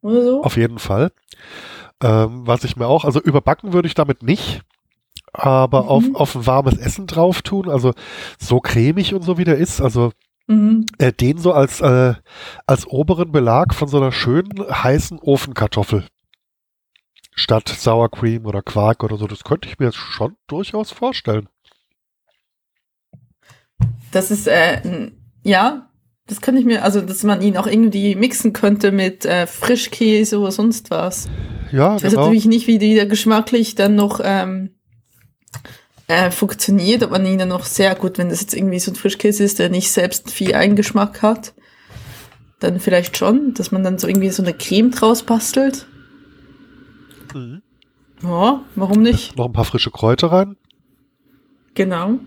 Oder 0.00 0.22
so? 0.22 0.42
Auf 0.42 0.56
jeden 0.56 0.78
Fall. 0.78 1.12
Ähm, 2.02 2.46
was 2.46 2.64
ich 2.64 2.76
mir 2.76 2.86
auch, 2.88 3.04
also 3.04 3.20
überbacken 3.20 3.72
würde 3.72 3.86
ich 3.86 3.94
damit 3.94 4.22
nicht, 4.22 4.62
aber 5.32 5.84
Mhm. 5.84 5.88
auf, 5.88 6.04
auf 6.14 6.34
ein 6.36 6.46
warmes 6.46 6.76
Essen 6.78 7.06
drauf 7.06 7.42
tun, 7.42 7.68
also 7.70 7.92
so 8.40 8.60
cremig 8.60 9.14
und 9.14 9.22
so 9.22 9.38
wie 9.38 9.44
der 9.44 9.56
ist, 9.56 9.80
also 9.80 10.10
Mhm. 10.46 10.86
äh, 10.98 11.12
den 11.12 11.38
so 11.38 11.52
als, 11.52 11.80
äh, 11.80 12.14
als 12.66 12.86
oberen 12.86 13.32
Belag 13.32 13.74
von 13.74 13.88
so 13.88 13.98
einer 13.98 14.12
schönen 14.12 14.52
heißen 14.68 15.18
Ofenkartoffel. 15.20 16.06
statt 17.34 17.68
Sour 17.68 18.10
Cream 18.10 18.44
oder 18.44 18.60
Quark 18.62 19.02
oder 19.04 19.16
so. 19.16 19.26
Das 19.26 19.42
könnte 19.44 19.68
ich 19.68 19.78
mir 19.78 19.86
jetzt 19.86 19.96
schon 19.96 20.36
durchaus 20.48 20.90
vorstellen. 20.90 21.48
Das 24.10 24.30
ist, 24.30 24.46
äh, 24.46 25.10
ja, 25.42 25.88
das 26.26 26.40
könnte 26.40 26.60
ich 26.60 26.66
mir, 26.66 26.84
also 26.84 27.00
dass 27.00 27.22
man 27.22 27.42
ihn 27.42 27.56
auch 27.56 27.66
irgendwie 27.66 28.14
mixen 28.14 28.52
könnte 28.52 28.92
mit 28.92 29.24
äh, 29.24 29.46
Frischkäse 29.46 30.38
oder 30.38 30.52
sonst 30.52 30.90
was. 30.90 31.28
Ja, 31.72 31.96
Ich 31.96 32.04
weiß 32.04 32.10
genau. 32.10 32.26
natürlich 32.26 32.46
nicht, 32.46 32.66
wie 32.66 32.78
der 32.78 33.06
geschmacklich 33.06 33.74
dann 33.74 33.94
noch 33.94 34.20
ähm, 34.22 34.74
äh, 36.12 36.30
funktioniert, 36.30 37.02
ihn 37.24 37.38
dann 37.38 37.48
noch 37.48 37.64
sehr 37.64 37.94
gut, 37.94 38.18
wenn 38.18 38.28
das 38.28 38.40
jetzt 38.40 38.54
irgendwie 38.54 38.78
so 38.78 38.90
ein 38.90 38.96
Frischkäse 38.96 39.44
ist, 39.44 39.58
der 39.58 39.68
nicht 39.70 39.90
selbst 39.90 40.30
viel 40.30 40.54
Eigengeschmack 40.54 41.22
hat, 41.22 41.54
dann 42.60 42.78
vielleicht 42.80 43.16
schon, 43.16 43.54
dass 43.54 43.72
man 43.72 43.82
dann 43.82 43.98
so 43.98 44.06
irgendwie 44.06 44.30
so 44.30 44.42
eine 44.42 44.54
Creme 44.54 44.90
draus 44.90 45.22
bastelt. 45.22 45.86
Mhm. 47.34 47.62
Ja, 48.22 48.60
warum 48.76 49.02
nicht? 49.02 49.36
Noch 49.36 49.46
ein 49.46 49.52
paar 49.52 49.64
frische 49.64 49.90
Kräuter 49.90 50.28
rein. 50.30 50.56
Genau. 51.74 52.18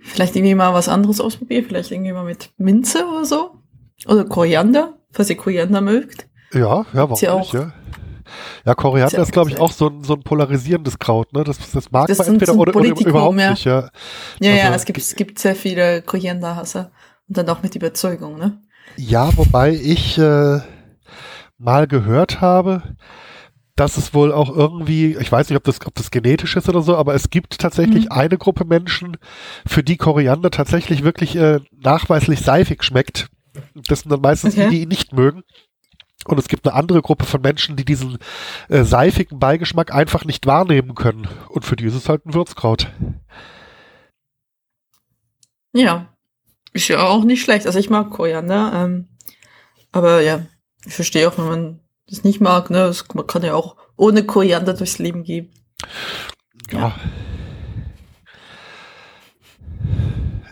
Vielleicht 0.00 0.36
irgendwie 0.36 0.54
mal 0.54 0.74
was 0.74 0.88
anderes 0.88 1.20
ausprobieren, 1.20 1.64
vielleicht 1.66 1.90
irgendwie 1.90 2.12
mal 2.12 2.24
mit 2.24 2.50
Minze 2.56 3.06
oder 3.06 3.24
so. 3.24 3.50
Oder 4.06 4.24
Koriander, 4.24 4.98
falls 5.12 5.30
ihr 5.30 5.36
Koriander 5.36 5.80
mögt. 5.80 6.26
Ja, 6.52 6.60
ja, 6.60 6.86
warum 6.94 7.12
Ist 7.14 7.20
ja 7.22 7.38
nicht, 7.38 7.48
auch- 7.50 7.54
ja. 7.54 7.72
Ja, 8.64 8.74
Koriander 8.74 9.18
Ist 9.18 9.28
ja 9.28 9.32
glaube 9.32 9.50
ich, 9.50 9.58
auch 9.60 9.72
so 9.72 9.88
ein, 9.88 10.04
so 10.04 10.14
ein 10.14 10.22
polarisierendes 10.22 10.98
Kraut, 10.98 11.32
ne? 11.32 11.44
Das, 11.44 11.58
das 11.72 11.90
mag 11.90 12.06
Das 12.08 12.18
man 12.18 12.28
entweder 12.28 12.54
oder, 12.54 12.74
oder 12.76 12.88
überhaupt 12.88 13.38
ja. 13.38 13.50
nicht, 13.50 13.64
ja. 13.64 13.88
Ja, 14.40 14.50
ja, 14.52 14.64
Also- 14.66 14.76
es 14.76 14.84
gibt, 14.84 14.98
es 14.98 15.14
gibt 15.16 15.38
sehr 15.38 15.54
viele 15.56 16.02
Korianderhasser. 16.02 16.90
Und 17.28 17.36
dann 17.38 17.48
auch 17.48 17.62
mit 17.62 17.74
Überzeugung, 17.76 18.38
ne? 18.38 18.60
Ja, 18.96 19.30
wobei 19.36 19.72
ich 19.72 20.18
äh, 20.18 20.60
mal 21.58 21.86
gehört 21.86 22.40
habe, 22.40 22.82
dass 23.76 23.96
es 23.96 24.12
wohl 24.12 24.32
auch 24.32 24.54
irgendwie, 24.54 25.16
ich 25.18 25.32
weiß 25.32 25.48
nicht, 25.48 25.56
ob 25.56 25.64
das, 25.64 25.84
ob 25.86 25.94
das 25.94 26.10
genetisch 26.10 26.56
ist 26.56 26.68
oder 26.68 26.82
so, 26.82 26.94
aber 26.96 27.14
es 27.14 27.30
gibt 27.30 27.58
tatsächlich 27.58 28.04
Mhm. 28.06 28.12
eine 28.12 28.38
Gruppe 28.38 28.64
Menschen, 28.66 29.16
für 29.66 29.82
die 29.82 29.96
Koriander 29.96 30.50
tatsächlich 30.50 31.04
wirklich 31.04 31.36
äh, 31.36 31.60
nachweislich 31.82 32.40
seifig 32.40 32.84
schmeckt. 32.84 33.28
Das 33.88 34.00
sind 34.00 34.10
dann 34.10 34.20
meistens 34.20 34.54
Okay. 34.54 34.68
die, 34.68 34.76
die 34.76 34.82
ihn 34.82 34.88
nicht 34.88 35.12
mögen. 35.14 35.42
Und 36.26 36.38
es 36.38 36.48
gibt 36.48 36.66
eine 36.66 36.76
andere 36.76 37.02
Gruppe 37.02 37.24
von 37.24 37.40
Menschen, 37.40 37.76
die 37.76 37.84
diesen 37.84 38.18
äh, 38.68 38.84
seifigen 38.84 39.38
Beigeschmack 39.38 39.92
einfach 39.92 40.24
nicht 40.24 40.46
wahrnehmen 40.46 40.94
können. 40.94 41.28
Und 41.48 41.64
für 41.64 41.76
die 41.76 41.86
ist 41.86 41.94
es 41.94 42.08
halt 42.08 42.26
ein 42.26 42.34
Würzkraut. 42.34 42.88
Ja. 45.72 46.14
Ist 46.72 46.88
ja 46.88 47.04
auch 47.06 47.24
nicht 47.24 47.42
schlecht. 47.42 47.66
Also 47.66 47.78
ich 47.78 47.90
mag 47.90 48.10
Koriander. 48.10 48.72
Ähm, 48.74 49.08
aber 49.90 50.20
ja, 50.20 50.46
ich 50.86 50.94
verstehe 50.94 51.28
auch, 51.28 51.38
wenn 51.38 51.46
man 51.46 51.80
das 52.06 52.24
nicht 52.24 52.40
mag, 52.40 52.70
ne? 52.70 52.78
Das, 52.78 53.04
man 53.14 53.26
kann 53.26 53.42
ja 53.42 53.54
auch 53.54 53.76
ohne 53.96 54.24
Koriander 54.24 54.74
durchs 54.74 54.98
Leben 54.98 55.22
gehen. 55.22 55.50
Ja. 56.70 56.94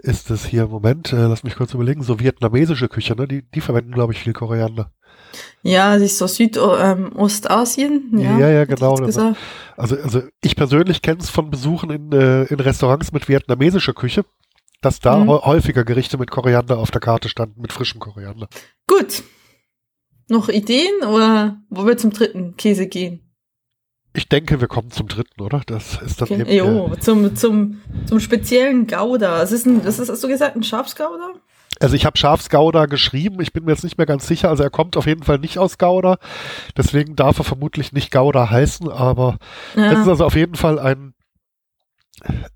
Ist 0.02 0.30
es 0.30 0.46
hier 0.46 0.64
im 0.64 0.70
Moment, 0.70 1.12
äh, 1.12 1.26
lass 1.26 1.42
mich 1.42 1.56
kurz 1.56 1.74
überlegen, 1.74 2.02
so 2.02 2.20
vietnamesische 2.20 2.88
Küche, 2.88 3.14
ne? 3.14 3.28
Die, 3.28 3.42
die 3.42 3.60
verwenden, 3.60 3.92
glaube 3.92 4.12
ich, 4.12 4.20
viel 4.20 4.32
Koriander. 4.32 4.92
Ja, 5.62 5.94
ist 5.94 6.18
so 6.18 6.26
Südostasien. 6.26 8.10
Ja, 8.18 8.38
Ja, 8.38 8.48
ja, 8.48 8.60
hätte 8.60 8.74
ich 8.74 8.80
genau. 8.80 8.94
Also, 9.76 9.96
also 9.96 10.22
ich 10.42 10.56
persönlich 10.56 11.02
kenne 11.02 11.20
es 11.20 11.30
von 11.30 11.50
Besuchen 11.50 11.90
in, 11.90 12.12
äh, 12.12 12.44
in 12.44 12.60
Restaurants 12.60 13.12
mit 13.12 13.28
vietnamesischer 13.28 13.92
Küche, 13.92 14.24
dass 14.80 15.00
da 15.00 15.16
Mhm. 15.18 15.28
hä- 15.28 15.42
häufiger 15.44 15.84
Gerichte 15.84 16.18
mit 16.18 16.30
Koriander 16.30 16.78
auf 16.78 16.90
der 16.90 17.00
Karte 17.00 17.28
standen, 17.28 17.60
mit 17.60 17.72
frischem 17.72 18.00
Koriander. 18.00 18.48
Gut. 18.86 19.22
Noch 20.28 20.48
Ideen 20.48 21.02
oder 21.02 21.60
wo 21.70 21.86
wir 21.86 21.96
zum 21.96 22.10
dritten 22.12 22.56
Käse 22.56 22.86
gehen? 22.86 23.26
Ich 24.12 24.28
denke, 24.28 24.60
wir 24.60 24.66
kommen 24.68 24.90
zum 24.90 25.06
dritten, 25.08 25.40
oder? 25.40 25.62
Das 25.66 26.00
ist 26.02 26.20
dann 26.20 26.28
Okay. 26.30 26.40
eben. 26.42 26.50
Jo, 26.52 26.88
der- 26.88 27.00
zum, 27.00 27.36
zum, 27.36 27.80
zum 28.06 28.18
speziellen 28.20 28.86
Gouda. 28.86 29.40
Es 29.42 29.52
ist 29.52 29.66
ein, 29.66 29.82
das 29.84 29.98
ist, 30.00 30.08
hast 30.08 30.22
du 30.24 30.28
gesagt, 30.28 30.56
ein 30.56 30.62
Schafsgouda? 30.64 31.34
Also 31.78 31.94
ich 31.94 32.04
habe 32.04 32.18
Schafsgouda 32.18 32.86
geschrieben, 32.86 33.40
ich 33.40 33.52
bin 33.52 33.64
mir 33.64 33.70
jetzt 33.72 33.84
nicht 33.84 33.96
mehr 33.96 34.06
ganz 34.06 34.26
sicher. 34.26 34.48
Also 34.50 34.62
er 34.62 34.70
kommt 34.70 34.96
auf 34.96 35.06
jeden 35.06 35.22
Fall 35.22 35.38
nicht 35.38 35.58
aus 35.58 35.78
Gouda, 35.78 36.18
deswegen 36.76 37.16
darf 37.16 37.38
er 37.38 37.44
vermutlich 37.44 37.92
nicht 37.92 38.10
Gouda 38.10 38.50
heißen, 38.50 38.90
aber 38.90 39.38
Ja. 39.76 39.92
Es 39.92 40.00
ist 40.00 40.08
also 40.08 40.24
auf 40.26 40.34
jeden 40.34 40.56
Fall 40.56 40.78
ein, 40.78 41.14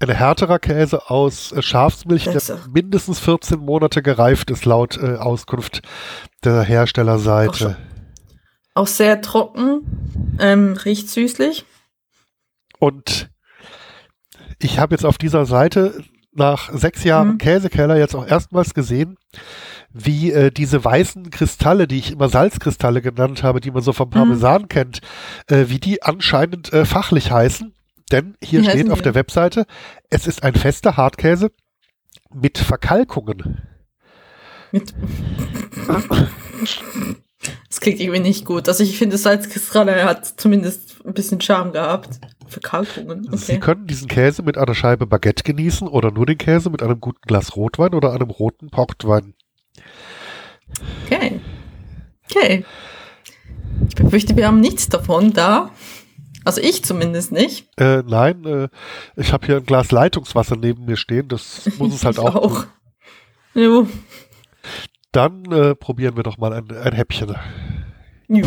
ein 0.00 0.10
härterer 0.10 0.58
Käse 0.58 1.10
aus 1.10 1.52
äh, 1.52 1.62
Schafsmilch, 1.62 2.24
der 2.24 2.32
Besser. 2.32 2.58
mindestens 2.72 3.20
14 3.20 3.58
Monate 3.60 4.02
gereift 4.02 4.50
ist, 4.50 4.64
laut 4.66 4.98
äh, 4.98 5.16
Auskunft 5.16 5.80
der 6.42 6.62
Auch 6.62 6.66
Herstellerseite. 6.66 7.56
schon. 7.58 7.76
Auch 8.74 8.88
sehr 8.88 9.22
trocken, 9.22 10.36
ähm, 10.40 10.72
riecht 10.84 11.08
süßlich. 11.08 11.64
Und 12.80 13.30
ich 14.58 14.78
habe 14.80 14.94
jetzt 14.94 15.06
auf 15.06 15.16
dieser 15.16 15.46
Seite 15.46 16.02
nach 16.36 16.70
sechs 16.72 17.04
Jahren 17.04 17.32
Mhm. 17.32 17.38
Käsekeller 17.38 17.96
jetzt 17.96 18.14
auch 18.14 18.26
erstmals 18.26 18.74
gesehen, 18.74 19.16
wie 19.92 20.32
äh, 20.32 20.50
diese 20.50 20.84
weißen 20.84 21.30
Kristalle, 21.30 21.86
die 21.86 21.98
ich 21.98 22.12
immer 22.12 22.28
Salzkristalle 22.28 23.00
genannt 23.02 23.42
habe, 23.42 23.60
die 23.60 23.70
man 23.70 23.82
so 23.82 23.92
vom 23.92 24.10
Parmesan 24.10 24.68
kennt, 24.68 25.00
äh, 25.48 25.66
wie 25.68 25.78
die 25.78 26.02
anscheinend 26.02 26.72
äh, 26.72 26.84
fachlich 26.84 27.30
heißen. 27.30 27.72
Denn 28.12 28.36
hier 28.42 28.60
Wie 28.62 28.68
steht 28.68 28.90
auf 28.90 28.98
die? 28.98 29.04
der 29.04 29.14
Webseite, 29.14 29.66
es 30.10 30.26
ist 30.26 30.42
ein 30.42 30.54
fester 30.54 30.96
Hartkäse 30.96 31.52
mit 32.32 32.58
Verkalkungen. 32.58 33.62
Mit 34.72 34.92
das 37.68 37.80
klingt 37.80 38.00
irgendwie 38.00 38.20
nicht 38.20 38.44
gut. 38.44 38.68
Also 38.68 38.82
ich 38.82 38.98
finde, 38.98 39.18
Salzkristalle 39.18 40.04
hat 40.04 40.26
zumindest 40.40 41.04
ein 41.04 41.14
bisschen 41.14 41.40
Charme 41.40 41.72
gehabt. 41.72 42.20
Verkalkungen, 42.46 43.24
Sie 43.36 43.52
okay. 43.52 43.60
können 43.60 43.86
diesen 43.86 44.06
Käse 44.06 44.42
mit 44.42 44.58
einer 44.58 44.74
Scheibe 44.74 45.06
Baguette 45.06 45.42
genießen 45.42 45.88
oder 45.88 46.10
nur 46.10 46.26
den 46.26 46.38
Käse 46.38 46.70
mit 46.70 46.82
einem 46.82 47.00
guten 47.00 47.22
Glas 47.26 47.56
Rotwein 47.56 47.94
oder 47.94 48.12
einem 48.12 48.30
roten 48.30 48.70
Portwein. 48.70 49.34
Okay. 51.06 51.40
Okay. 52.30 52.64
Ich 53.88 53.94
befürchte, 53.94 54.36
wir 54.36 54.46
haben 54.46 54.60
nichts 54.60 54.88
davon 54.88 55.32
da. 55.32 55.70
Also 56.44 56.60
ich 56.60 56.84
zumindest 56.84 57.32
nicht. 57.32 57.66
Äh, 57.78 58.02
nein, 58.06 58.44
äh, 58.44 58.68
ich 59.16 59.32
habe 59.32 59.46
hier 59.46 59.56
ein 59.56 59.66
Glas 59.66 59.90
Leitungswasser 59.90 60.56
neben 60.56 60.84
mir 60.84 60.96
stehen, 60.96 61.28
das 61.28 61.70
muss 61.78 61.94
es 61.94 62.04
halt 62.04 62.18
auch. 62.18 62.34
auch. 62.34 62.66
Jo. 63.54 63.86
Dann 65.14 65.44
äh, 65.52 65.76
probieren 65.76 66.16
wir 66.16 66.24
doch 66.24 66.38
mal 66.38 66.52
ein, 66.52 66.64
ein 66.76 66.92
Häppchen. 66.92 67.36
Jo. 68.26 68.42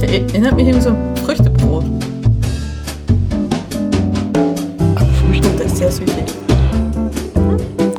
Der 0.00 0.08
erinnert 0.08 0.56
mich 0.56 0.68
irgendwie 0.68 0.80
so 0.80 0.88
an 0.88 1.16
Früchtebrot. 1.18 1.84
An 4.94 5.06
Früchte. 5.20 5.50
Das 5.58 5.66
ist 5.66 5.76
sehr 5.76 5.92
süßlich. 5.92 6.34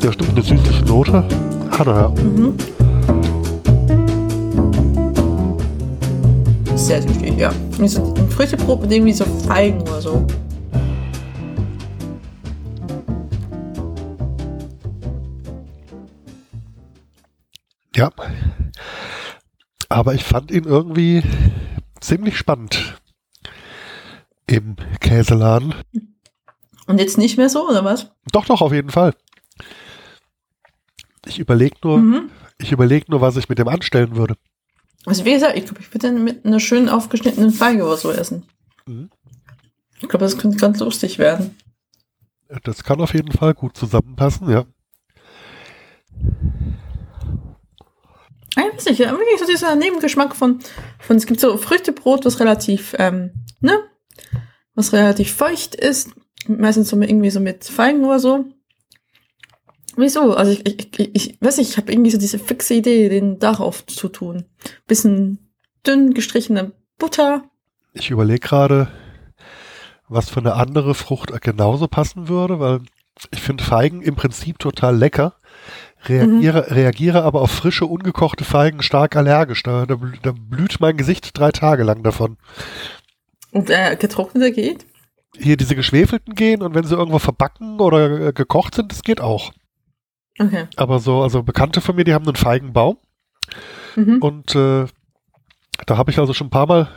Ja, 0.01 0.11
stimmt, 0.11 0.31
eine 0.31 0.41
süßliche 0.41 0.83
Note. 0.85 1.23
Hat 1.69 1.85
er 1.85 1.95
ja. 1.95 2.07
Mhm. 2.23 2.55
Sehr 6.75 7.03
süßlich, 7.03 7.20
ja. 7.41 7.51
Wie 7.79 7.87
so 7.87 8.13
ein 8.13 8.29
Früchtebrot 8.29 8.81
mit 8.81 8.91
irgendwie 8.91 9.13
so 9.13 9.25
Feigen 9.25 9.81
oder 9.81 9.99
so. 9.99 10.27
Ja. 17.95 18.11
Aber 19.89 20.13
ich 20.13 20.23
fand 20.23 20.51
ihn 20.51 20.63
irgendwie 20.65 21.23
ziemlich 21.99 22.37
spannend 22.37 22.95
im 24.47 24.75
Käseladen. 24.99 25.73
Und 26.87 26.99
jetzt 26.99 27.17
nicht 27.17 27.37
mehr 27.37 27.49
so, 27.49 27.67
oder 27.67 27.83
was? 27.83 28.11
Doch, 28.31 28.45
doch, 28.45 28.61
auf 28.61 28.71
jeden 28.71 28.89
Fall. 28.89 29.13
Ich 31.25 31.39
überlege 31.39 31.75
nur, 31.83 31.97
Mhm. 31.97 32.29
ich 32.59 32.71
überlege 32.71 33.05
nur, 33.09 33.21
was 33.21 33.35
ich 33.37 33.49
mit 33.49 33.59
dem 33.59 33.67
anstellen 33.67 34.15
würde. 34.15 34.35
Also 35.05 35.25
wie 35.25 35.33
gesagt, 35.33 35.57
ich 35.57 35.65
glaube, 35.65 35.81
ich 35.81 35.93
würde 35.93 36.11
mit 36.11 36.45
einer 36.45 36.59
schön 36.59 36.89
aufgeschnittenen 36.89 37.51
Feige 37.51 37.83
oder 37.83 37.97
so 37.97 38.11
essen. 38.11 38.45
Mhm. 38.85 39.09
Ich 39.95 40.09
glaube, 40.09 40.25
das 40.25 40.37
könnte 40.37 40.57
ganz 40.57 40.79
lustig 40.79 41.19
werden. 41.19 41.55
Das 42.63 42.83
kann 42.83 42.99
auf 43.01 43.13
jeden 43.13 43.31
Fall 43.31 43.53
gut 43.53 43.77
zusammenpassen, 43.77 44.49
ja. 44.49 44.65
Ah, 48.55 48.63
Ich 48.67 48.77
weiß 48.77 48.85
nicht, 48.85 48.99
wirklich 48.99 49.39
so 49.39 49.45
dieser 49.45 49.75
Nebengeschmack 49.75 50.35
von, 50.35 50.59
von, 50.99 51.15
es 51.15 51.25
gibt 51.25 51.39
so 51.39 51.55
Früchtebrot, 51.57 52.25
was 52.25 52.39
relativ, 52.39 52.93
ähm, 52.99 53.31
ne, 53.61 53.79
was 54.75 54.91
relativ 54.91 55.33
feucht 55.33 55.75
ist, 55.75 56.09
meistens 56.47 56.89
so 56.89 56.95
mit, 56.95 57.09
irgendwie 57.09 57.29
so 57.29 57.39
mit 57.39 57.63
Feigen 57.63 58.03
oder 58.03 58.19
so. 58.19 58.45
Wieso? 60.01 60.33
Also 60.33 60.51
ich, 60.51 60.65
ich, 60.65 60.99
ich, 60.99 61.09
ich 61.13 61.37
weiß 61.41 61.57
nicht, 61.57 61.69
ich 61.69 61.77
habe 61.77 61.91
irgendwie 61.91 62.09
so 62.09 62.17
diese 62.17 62.39
fixe 62.39 62.73
Idee, 62.73 63.07
den 63.07 63.37
darauf 63.37 63.85
zu 63.85 64.09
tun. 64.09 64.45
Bisschen 64.87 65.37
dünn 65.85 66.15
gestrichene 66.15 66.71
Butter. 66.97 67.43
Ich 67.93 68.09
überlege 68.09 68.39
gerade, 68.39 68.87
was 70.09 70.31
für 70.31 70.39
eine 70.39 70.55
andere 70.55 70.95
Frucht 70.95 71.39
genauso 71.41 71.87
passen 71.87 72.27
würde, 72.27 72.59
weil 72.59 72.79
Ich 73.31 73.41
finde 73.41 73.63
Feigen 73.63 74.01
im 74.01 74.15
Prinzip 74.15 74.57
total 74.57 74.97
lecker, 74.97 75.35
reagiere, 76.05 76.65
mhm. 76.67 76.73
reagiere 76.73 77.21
aber 77.21 77.41
auf 77.41 77.51
frische, 77.51 77.85
ungekochte 77.85 78.43
Feigen 78.43 78.81
stark 78.81 79.15
allergisch. 79.15 79.61
Da, 79.61 79.85
da, 79.85 79.97
da 80.23 80.33
blüht 80.35 80.79
mein 80.79 80.97
Gesicht 80.97 81.37
drei 81.37 81.51
Tage 81.51 81.83
lang 81.83 82.01
davon. 82.01 82.37
Und 83.51 83.69
äh, 83.69 83.95
getrocknete 83.97 84.51
geht? 84.51 84.87
Hier 85.37 85.57
diese 85.57 85.75
geschwefelten 85.75 86.33
gehen 86.33 86.63
und 86.63 86.73
wenn 86.73 86.85
sie 86.85 86.95
irgendwo 86.95 87.19
verbacken 87.19 87.79
oder 87.79 88.29
äh, 88.29 88.33
gekocht 88.33 88.73
sind, 88.73 88.91
das 88.91 89.03
geht 89.03 89.21
auch. 89.21 89.53
Okay. 90.39 90.67
Aber 90.75 90.99
so, 90.99 91.21
also 91.21 91.43
Bekannte 91.43 91.81
von 91.81 91.95
mir, 91.95 92.03
die 92.03 92.13
haben 92.13 92.25
einen 92.25 92.35
Feigenbaum. 92.35 92.97
Mhm. 93.95 94.17
Und 94.21 94.55
äh, 94.55 94.85
da 95.85 95.97
habe 95.97 96.11
ich 96.11 96.19
also 96.19 96.33
schon 96.33 96.47
ein 96.47 96.51
paar 96.51 96.67
Mal 96.67 96.89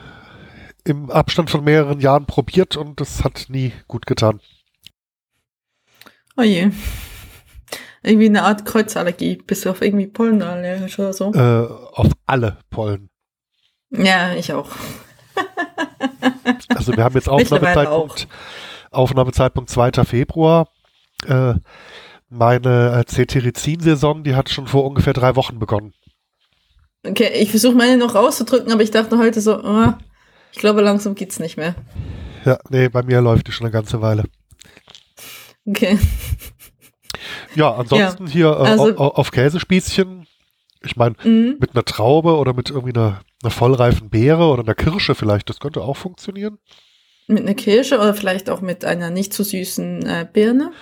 im 0.85 1.11
Abstand 1.11 1.51
von 1.51 1.65
mehreren 1.65 2.01
Jahren 2.01 2.27
probiert 2.27 2.77
und 2.77 3.01
das 3.01 3.25
hat 3.25 3.47
nie 3.49 3.73
gut 3.89 4.07
getan. 4.07 4.41
Oh 6.37 6.43
je. 6.43 6.71
Irgendwie 8.03 8.27
eine 8.27 8.43
Art 8.43 8.67
Kreuzallergie. 8.67 9.37
Bist 9.37 9.65
du 9.65 9.71
auf 9.71 9.81
irgendwie 9.81 10.07
Pollen 10.07 10.43
allergisch 10.43 10.99
oder 10.99 11.13
so? 11.13 11.33
Äh, 11.33 11.67
auf 11.93 12.13
alle 12.27 12.59
Pollen. 12.69 13.09
Ja, 13.91 14.35
ich 14.35 14.53
auch. 14.53 14.69
also 16.69 16.95
wir 16.95 17.03
haben 17.03 17.15
jetzt 17.15 17.29
Aufnahmezeitpunkt, 17.31 18.29
Aufnahmezeitpunkt 18.91 19.71
2. 19.71 20.05
Februar. 20.05 20.69
Äh, 21.27 21.55
meine 22.29 22.99
äh, 23.01 23.05
Cetirizin-Saison, 23.05 24.25
die 24.25 24.35
hat 24.35 24.51
schon 24.51 24.67
vor 24.67 24.85
ungefähr 24.85 25.13
drei 25.13 25.37
Wochen 25.37 25.59
begonnen. 25.59 25.93
Okay, 27.07 27.31
ich 27.35 27.51
versuche 27.51 27.75
meine 27.75 27.97
noch 27.97 28.15
rauszudrücken, 28.15 28.73
aber 28.73 28.83
ich 28.83 28.91
dachte 28.91 29.19
heute 29.19 29.41
so, 29.41 29.63
oh, 29.63 29.93
ich 30.53 30.59
glaube, 30.59 30.81
langsam 30.81 31.15
geht's 31.15 31.39
nicht 31.39 31.57
mehr. 31.57 31.75
Ja, 32.45 32.59
nee, 32.71 32.89
bei 32.89 33.03
mir 33.03 33.21
läuft 33.21 33.49
die 33.49 33.53
schon 33.53 33.67
eine 33.67 33.73
ganze 33.73 34.01
Weile. 34.01 34.25
Okay. 35.67 35.99
Ja, 37.55 37.75
ansonsten 37.75 38.27
ja. 38.27 38.33
hier 38.33 38.47
äh, 38.49 38.71
also, 38.71 38.97
auf, 38.97 39.19
auf 39.19 39.31
Käsespießchen. 39.31 40.27
Ich 40.85 40.97
meine, 40.97 41.15
mhm. 41.25 41.57
mit 41.61 41.75
einer 41.75 41.85
Traube 41.85 42.37
oder 42.37 42.53
mit 42.53 42.71
irgendwie 42.71 42.95
einer, 42.95 43.21
einer 43.43 43.51
vollreifen 43.51 44.11
Beere 44.11 44.49
oder 44.49 44.63
einer 44.63 44.75
Kirsche 44.75 45.15
vielleicht, 45.15 45.49
das 45.49 45.61
könnte 45.61 45.83
auch 45.83 45.97
funktionieren. 45.97 46.59
Mit 47.27 47.43
einer 47.43 47.55
Kirsche 47.55 47.97
oder 47.97 48.13
vielleicht 48.13 48.51
auch 48.51 48.61
mit 48.61 48.85
einer 48.85 49.11
nicht 49.11 49.33
so 49.33 49.43
süßen 49.43 50.05
äh, 50.05 50.29
Birne. 50.31 50.73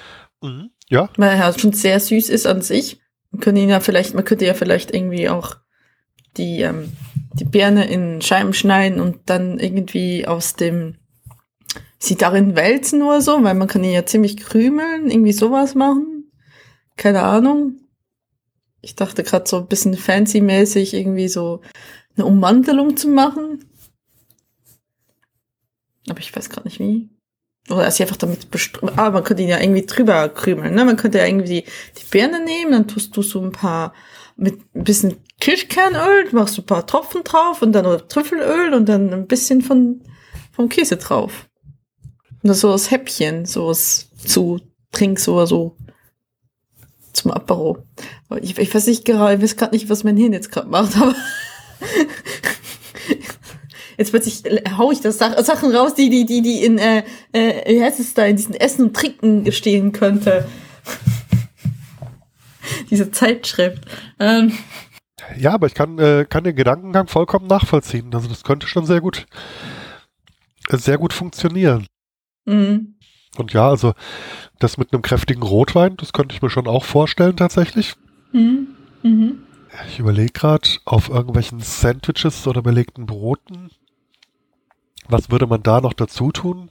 Mhm. 0.41 0.71
Ja. 0.93 1.09
Weil 1.17 1.39
er 1.39 1.59
schon 1.59 1.73
sehr 1.73 1.99
süß 1.99 2.29
ist 2.29 2.47
an 2.47 2.61
sich. 2.61 3.01
Man 3.31 3.41
könnte 3.41 3.63
ihn 3.63 3.71
ja 3.71 3.81
vielleicht, 3.81 4.13
man 4.13 4.27
könnte 4.27 4.45
ja 4.45 4.53
vielleicht 4.53 4.95
irgendwie 4.95 5.31
auch 5.31 5.57
die, 6.37 6.61
ähm, 6.61 6.93
die 7.33 7.47
Birne 7.47 7.89
in 7.89 8.21
Scheiben 8.21 8.53
schneiden 8.53 9.01
und 9.01 9.21
dann 9.25 9.59
irgendwie 9.59 10.27
aus 10.27 10.55
dem 10.55 10.97
sie 11.99 12.17
darin 12.17 12.57
wälzen 12.57 13.03
oder 13.03 13.23
so, 13.23 13.43
weil 13.43 13.55
man 13.55 13.69
kann 13.69 13.85
ihn 13.85 13.93
ja 13.93 14.05
ziemlich 14.05 14.37
krümeln, 14.37 15.11
irgendwie 15.11 15.33
sowas 15.33 15.75
machen. 15.75 16.31
Keine 16.97 17.23
Ahnung. 17.23 17.77
Ich 18.83 18.95
dachte 18.95 19.23
gerade 19.23 19.49
so 19.49 19.59
ein 19.59 19.69
bisschen 19.69 19.97
fancy-mäßig 19.97 20.93
irgendwie 20.93 21.29
so 21.29 21.63
eine 22.17 22.27
Ummantelung 22.27 22.99
zu 22.99 23.09
machen. 23.09 23.65
Aber 26.11 26.19
ich 26.19 26.37
weiß 26.37 26.51
gerade 26.51 26.67
nicht 26.69 26.81
wie. 26.81 27.09
Oder 27.71 27.91
sie 27.91 28.03
einfach 28.03 28.17
damit 28.17 28.51
bestrüben. 28.51 28.99
Ah, 28.99 29.11
man 29.11 29.23
könnte 29.23 29.43
ihn 29.43 29.49
ja 29.49 29.61
irgendwie 29.61 29.87
drüber 29.87 30.29
krümeln. 30.29 30.75
Ne? 30.75 30.85
Man 30.85 30.97
könnte 30.97 31.19
ja 31.19 31.27
irgendwie 31.27 31.65
die 31.65 32.05
Birne 32.11 32.45
nehmen, 32.45 32.73
dann 32.73 32.89
tust 32.89 33.17
du 33.17 33.23
so 33.23 33.41
ein 33.41 33.53
paar 33.53 33.93
mit 34.37 34.61
ein 34.75 34.85
bisschen 34.85 35.17
Kirschkernöl, 35.41 36.29
machst 36.33 36.57
du 36.57 36.63
ein 36.63 36.67
paar 36.67 36.87
Tropfen 36.87 37.23
drauf 37.23 37.63
und 37.63 37.73
dann 37.73 37.87
oder 37.87 38.07
Trüffelöl 38.09 38.75
und 38.75 38.89
dann 38.89 39.13
ein 39.13 39.27
bisschen 39.27 39.63
von 39.63 40.03
vom 40.51 40.69
Käse 40.69 40.97
drauf. 40.97 41.49
Und 42.43 42.49
das 42.49 42.61
so 42.61 42.73
als 42.73 42.91
Häppchen, 42.91 43.47
so 43.47 43.69
als 43.69 44.11
zu 44.17 44.61
Trinks 44.91 45.29
oder 45.29 45.47
so 45.47 45.77
zum 47.13 47.31
Apero. 47.31 47.85
Ich, 48.41 48.59
ich 48.59 48.75
weiß 48.75 48.87
nicht 48.87 49.05
gerade, 49.05 49.37
ich 49.37 49.43
weiß 49.43 49.57
gerade 49.57 49.75
nicht, 49.75 49.89
was 49.89 50.05
mein 50.05 50.17
Hirn 50.17 50.33
jetzt 50.33 50.51
gerade 50.51 50.69
macht, 50.69 50.97
aber 50.97 51.15
jetzt 53.97 54.11
plötzlich 54.11 54.43
hau 54.77 54.91
ich 54.91 55.01
das 55.01 55.19
Sach 55.19 55.39
Sachen 55.39 55.75
raus, 55.75 55.95
die, 55.95 56.11
die, 56.11 56.25
die, 56.27 56.43
die 56.43 56.65
in, 56.65 56.79
äh, 56.79 57.05
äh, 57.33 57.75
wie 57.75 57.83
heißt 57.83 58.01
es 58.01 58.15
da, 58.15 58.25
in 58.25 58.37
diesen 58.37 58.55
Essen 58.55 58.87
und 58.87 58.97
Trinken 58.97 59.51
stehen 59.53 59.93
könnte. 59.93 60.47
Diese 62.91 63.11
Zeitschrift. 63.11 63.85
Ähm. 64.19 64.53
Ja, 65.39 65.53
aber 65.53 65.67
ich 65.67 65.75
kann, 65.75 65.99
äh, 65.99 66.27
kann 66.29 66.45
den 66.45 66.57
Gedankengang 66.57 67.09
vollkommen 67.09 67.47
nachvollziehen. 67.47 68.15
Also 68.15 68.29
das 68.29 68.45
könnte 68.45 68.67
schon 68.67 68.87
sehr 68.87 69.01
gut, 69.01 69.27
sehr 70.69 70.99
gut 70.99 71.13
funktionieren. 71.13 71.87
Mhm. 72.45 72.97
Und 73.37 73.53
ja, 73.53 73.69
also 73.69 73.95
das 74.59 74.77
mit 74.77 74.93
einem 74.93 75.03
kräftigen 75.03 75.43
Rotwein, 75.43 75.97
das 75.97 76.13
könnte 76.13 76.35
ich 76.35 76.43
mir 76.43 76.51
schon 76.51 76.67
auch 76.67 76.85
vorstellen 76.85 77.37
tatsächlich. 77.37 77.95
Mhm. 78.33 78.69
Mhm. 79.03 79.43
Ich 79.89 79.99
überlege 79.99 80.33
gerade 80.33 80.69
auf 80.85 81.09
irgendwelchen 81.09 81.61
Sandwiches 81.61 82.47
oder 82.47 82.63
belegten 82.63 83.07
Broten. 83.07 83.71
Was 85.09 85.31
würde 85.31 85.47
man 85.47 85.63
da 85.63 85.81
noch 85.81 85.93
dazu 85.93 86.31
tun? 86.33 86.71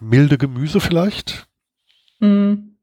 Milde 0.00 0.38
Gemüse 0.38 0.80
vielleicht? 0.80 1.48
Mhm. 2.20 2.76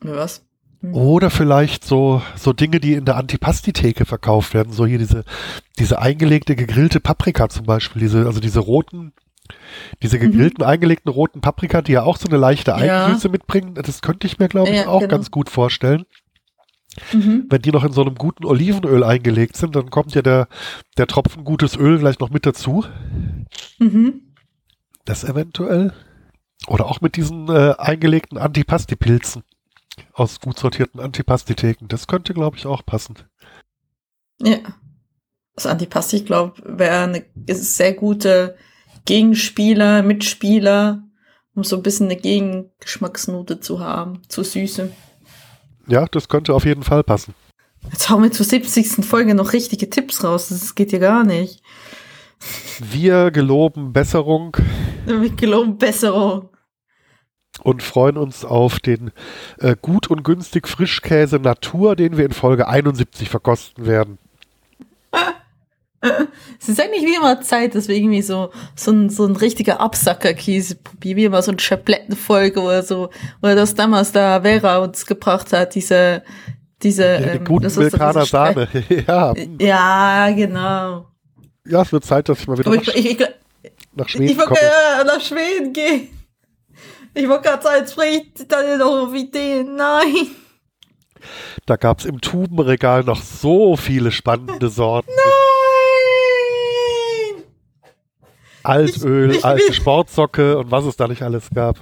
Was? 0.00 0.44
Mhm. 0.80 0.94
Oder 0.94 1.30
vielleicht 1.30 1.84
so, 1.84 2.22
so 2.36 2.52
Dinge, 2.52 2.80
die 2.80 2.94
in 2.94 3.04
der 3.04 3.16
Antipasti-Theke 3.16 4.04
verkauft 4.04 4.52
werden. 4.54 4.72
So 4.72 4.84
hier 4.84 4.98
diese, 4.98 5.24
diese 5.78 6.00
eingelegte 6.00 6.56
gegrillte 6.56 7.00
Paprika 7.00 7.48
zum 7.48 7.66
Beispiel. 7.66 8.00
Diese, 8.00 8.26
also 8.26 8.40
diese 8.40 8.60
roten, 8.60 9.12
diese 10.02 10.16
mhm. 10.16 10.22
gegrillten, 10.22 10.64
mhm. 10.64 10.70
eingelegten 10.70 11.10
roten 11.10 11.40
Paprika, 11.40 11.82
die 11.82 11.92
ja 11.92 12.02
auch 12.02 12.16
so 12.16 12.28
eine 12.28 12.36
leichte 12.36 12.74
Eigensüße 12.74 13.28
ja. 13.28 13.32
mitbringen. 13.32 13.74
Das 13.74 14.02
könnte 14.02 14.26
ich 14.26 14.38
mir, 14.38 14.48
glaube 14.48 14.70
ich, 14.70 14.76
ja, 14.76 14.88
auch 14.88 15.00
genau. 15.00 15.10
ganz 15.10 15.30
gut 15.30 15.50
vorstellen. 15.50 16.04
Mhm. 17.12 17.46
Wenn 17.48 17.62
die 17.62 17.70
noch 17.70 17.84
in 17.84 17.92
so 17.92 18.02
einem 18.02 18.16
guten 18.16 18.44
Olivenöl 18.44 19.02
eingelegt 19.04 19.56
sind, 19.56 19.74
dann 19.76 19.90
kommt 19.90 20.14
ja 20.14 20.22
der, 20.22 20.48
der 20.98 21.06
Tropfen 21.06 21.44
gutes 21.44 21.76
Öl 21.76 21.98
gleich 21.98 22.18
noch 22.18 22.30
mit 22.30 22.46
dazu. 22.46 22.84
Mhm. 23.78 24.34
Das 25.04 25.24
eventuell. 25.24 25.92
Oder 26.68 26.86
auch 26.86 27.00
mit 27.00 27.16
diesen 27.16 27.48
äh, 27.48 27.74
eingelegten 27.78 28.38
Antipasti-Pilzen 28.38 29.42
aus 30.12 30.40
gut 30.40 30.58
sortierten 30.58 31.00
Antipastitheken. 31.00 31.88
Das 31.88 32.06
könnte, 32.06 32.34
glaube 32.34 32.56
ich, 32.56 32.66
auch 32.66 32.84
passen. 32.84 33.16
Ja. 34.40 34.58
Das 35.54 35.66
Antipasti, 35.66 36.16
ich 36.16 36.26
glaube, 36.26 36.62
wäre 36.64 37.04
eine 37.04 37.24
sehr 37.54 37.92
gute 37.92 38.56
Gegenspieler, 39.04 40.02
Mitspieler, 40.02 41.02
um 41.54 41.64
so 41.64 41.76
ein 41.76 41.82
bisschen 41.82 42.06
eine 42.06 42.16
Gegengeschmacksnote 42.16 43.60
zu 43.60 43.80
haben, 43.80 44.22
zu 44.28 44.44
Süße. 44.44 44.90
Ja, 45.88 46.06
das 46.06 46.28
könnte 46.28 46.54
auf 46.54 46.64
jeden 46.64 46.82
Fall 46.82 47.02
passen. 47.02 47.34
Jetzt 47.90 48.08
hauen 48.10 48.22
wir 48.22 48.30
zur 48.30 48.46
70. 48.46 49.04
Folge 49.04 49.34
noch 49.34 49.52
richtige 49.52 49.90
Tipps 49.90 50.22
raus. 50.22 50.48
Das 50.48 50.74
geht 50.74 50.92
ja 50.92 50.98
gar 50.98 51.24
nicht. 51.24 51.62
Wir 52.78 53.30
geloben 53.30 53.92
Besserung. 53.92 54.56
Wir 55.06 55.30
geloben 55.30 55.78
Besserung 55.78 56.48
und 57.62 57.82
freuen 57.82 58.16
uns 58.16 58.44
auf 58.44 58.80
den 58.80 59.12
äh, 59.58 59.76
gut 59.80 60.08
und 60.08 60.24
günstig 60.24 60.68
Frischkäse 60.68 61.36
Natur, 61.36 61.96
den 61.96 62.16
wir 62.16 62.24
in 62.24 62.32
Folge 62.32 62.68
71 62.68 63.28
verkosten 63.28 63.86
werden. 63.86 64.18
Es 66.60 66.68
ist 66.68 66.80
eigentlich 66.80 67.04
wie 67.04 67.14
immer 67.14 67.40
Zeit, 67.42 67.74
dass 67.74 67.86
wir 67.86 67.96
irgendwie 67.96 68.22
so, 68.22 68.50
so 68.74 68.90
ein, 68.90 69.08
so 69.08 69.24
ein 69.24 69.36
richtiger 69.36 69.80
Absackerkäse 69.80 70.76
probieren, 70.76 71.16
wie 71.16 71.24
immer 71.24 71.42
so 71.42 71.52
eine 71.52 71.60
Schablettenfolge 71.60 72.60
oder 72.60 72.82
so, 72.82 73.10
oder 73.40 73.54
das 73.54 73.74
damals 73.74 74.10
da 74.10 74.42
Vera 74.42 74.78
uns 74.78 75.06
gebracht 75.06 75.52
hat, 75.52 75.76
diese, 75.76 76.22
diese, 76.82 77.04
ja, 77.04 77.18
die 77.20 77.38
ähm, 77.38 77.44
guten 77.44 77.72
Milkaner 77.78 78.26
Sahne, 78.26 78.68
ja. 79.06 79.32
Ja, 79.60 80.30
genau. 80.30 81.06
Ja, 81.64 81.82
es 81.82 81.92
wird 81.92 82.04
Zeit, 82.04 82.28
dass 82.28 82.40
ich 82.40 82.48
mal 82.48 82.58
wieder 82.58 82.74
nach, 82.74 82.82
ich, 82.82 83.10
ich, 83.10 83.18
nach 83.94 84.08
Schweden 84.08 84.24
ich, 84.24 84.36
ich. 84.36 84.42
Ich 84.42 85.06
nach 85.06 85.20
Schweden 85.20 85.72
gehen. 85.72 86.08
Ich 87.14 87.28
wollte 87.28 87.48
gerade 87.48 87.62
sagen, 87.62 87.76
jetzt 87.78 87.92
spricht 87.92 88.50
dann 88.50 88.78
noch 88.78 89.06
auf 89.06 89.14
Ideen. 89.14 89.76
Nein. 89.76 90.28
Da 91.66 91.76
gab 91.76 92.00
es 92.00 92.06
im 92.06 92.20
Tubenregal 92.20 93.04
noch 93.04 93.22
so 93.22 93.76
viele 93.76 94.10
spannende 94.10 94.68
Sorten. 94.68 95.10
Nein! 95.14 95.41
Altöl, 98.62 99.32
ich, 99.32 99.44
alte 99.44 99.72
Sportsocke 99.72 100.58
und 100.58 100.70
was 100.70 100.84
es 100.84 100.96
da 100.96 101.08
nicht 101.08 101.22
alles 101.22 101.48
gab. 101.54 101.76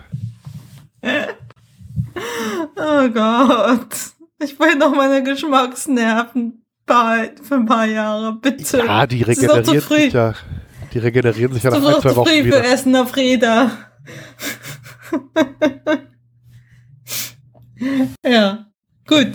Oh 2.76 3.08
Gott. 3.08 3.88
Ich 4.42 4.58
will 4.58 4.76
noch 4.76 4.94
meine 4.94 5.22
Geschmacksnerven 5.22 6.64
behalten 6.86 7.44
für 7.44 7.56
ein 7.56 7.66
paar 7.66 7.86
Jahre, 7.86 8.38
bitte. 8.40 8.78
Ja, 8.78 9.06
die 9.06 9.22
regenerieren 9.22 9.80
sich 9.80 10.12
ja. 10.12 10.34
Die 10.92 10.98
regenerieren 10.98 11.52
sich 11.52 11.62
ja 11.62 11.70
nach 11.70 11.94
ein, 11.94 12.00
zwei 12.00 12.16
Wochen 12.16 12.30
wieder. 12.30 12.56
für 12.56 12.64
Essen 12.64 12.96
auf 12.96 13.14
Räder. 13.16 13.70
ja, 18.24 18.66
gut. 19.06 19.32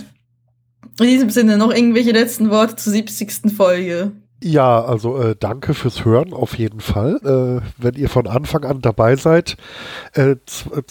In 1.00 1.06
diesem 1.06 1.30
Sinne 1.30 1.58
noch 1.58 1.74
irgendwelche 1.74 2.12
letzten 2.12 2.50
Worte 2.50 2.76
zur 2.76 2.94
70. 2.94 3.54
Folge. 3.56 4.12
Ja, 4.48 4.86
also 4.86 5.20
äh, 5.20 5.36
danke 5.36 5.74
fürs 5.74 6.06
Hören 6.06 6.32
auf 6.32 6.60
jeden 6.60 6.80
Fall. 6.80 7.20
Äh, 7.24 7.68
wenn 7.82 7.96
ihr 7.96 8.10
von 8.10 8.28
Anfang 8.28 8.64
an 8.64 8.80
dabei 8.80 9.16
seid, 9.16 9.58
äh, 10.14 10.36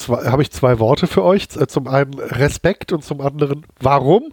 habe 0.09 0.43
ich 0.43 0.51
zwei 0.51 0.81
Worte 0.81 1.07
für 1.07 1.23
euch. 1.23 1.47
Äh, 1.57 1.69
zum 1.69 1.87
einen 1.87 2.15
Respekt 2.15 2.91
und 2.91 3.05
zum 3.05 3.21
anderen 3.21 3.65
Warum. 3.79 4.33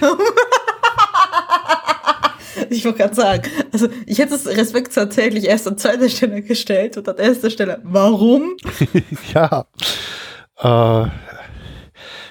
ich 2.70 2.82
wollte 2.86 2.96
gerade 2.96 3.14
sagen, 3.14 3.50
also 3.74 3.88
ich 4.06 4.20
hätte 4.20 4.30
das 4.30 4.46
Respekt 4.46 4.94
tatsächlich 4.94 5.44
erst 5.44 5.68
an 5.68 5.76
zweiter 5.76 6.08
Stelle 6.08 6.40
gestellt 6.40 6.96
und 6.96 7.06
an 7.10 7.18
erster 7.18 7.50
Stelle 7.50 7.82
Warum? 7.82 8.56
ja. 9.34 9.66
Äh, 10.62 11.08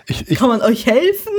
ich, 0.08 0.28
ich, 0.28 0.40
Kann 0.40 0.50
man 0.50 0.64
euch 0.64 0.88
helfen? 0.88 1.34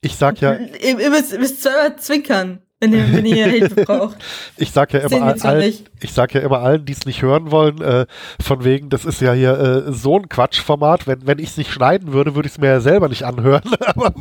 Ich 0.00 0.16
sag 0.16 0.40
ja. 0.40 0.54
Ihr, 0.54 1.00
ihr 1.00 1.10
müsst, 1.10 1.38
müsst 1.38 1.62
zweimal 1.62 1.98
zwinkern 1.98 2.62
wenn 2.80 2.92
ihr, 2.92 3.12
wenn 3.12 3.24
ihr 3.24 3.46
Hilfe 3.46 3.74
braucht. 3.86 4.16
ich 4.56 4.70
sag 4.70 4.92
ja 4.92 5.00
immer 5.00 5.44
allen, 5.44 5.74
ich 6.00 6.12
sag 6.12 6.34
ja 6.34 6.40
immer 6.42 6.60
allen, 6.60 6.84
die 6.84 6.92
es 6.92 7.06
nicht 7.06 7.22
hören 7.22 7.50
wollen, 7.50 7.80
äh, 7.80 8.06
von 8.40 8.64
wegen, 8.64 8.90
das 8.90 9.04
ist 9.04 9.20
ja 9.20 9.32
hier 9.32 9.58
äh, 9.58 9.92
so 9.92 10.18
ein 10.18 10.28
Quatschformat. 10.28 11.06
Wenn, 11.06 11.26
wenn 11.26 11.38
ich 11.38 11.50
es 11.50 11.56
nicht 11.56 11.70
schneiden 11.70 12.12
würde, 12.12 12.34
würde 12.34 12.46
ich 12.46 12.54
es 12.54 12.58
mir 12.58 12.68
ja 12.68 12.80
selber 12.80 13.08
nicht 13.08 13.24
anhören. 13.24 13.62
Aber 13.86 14.12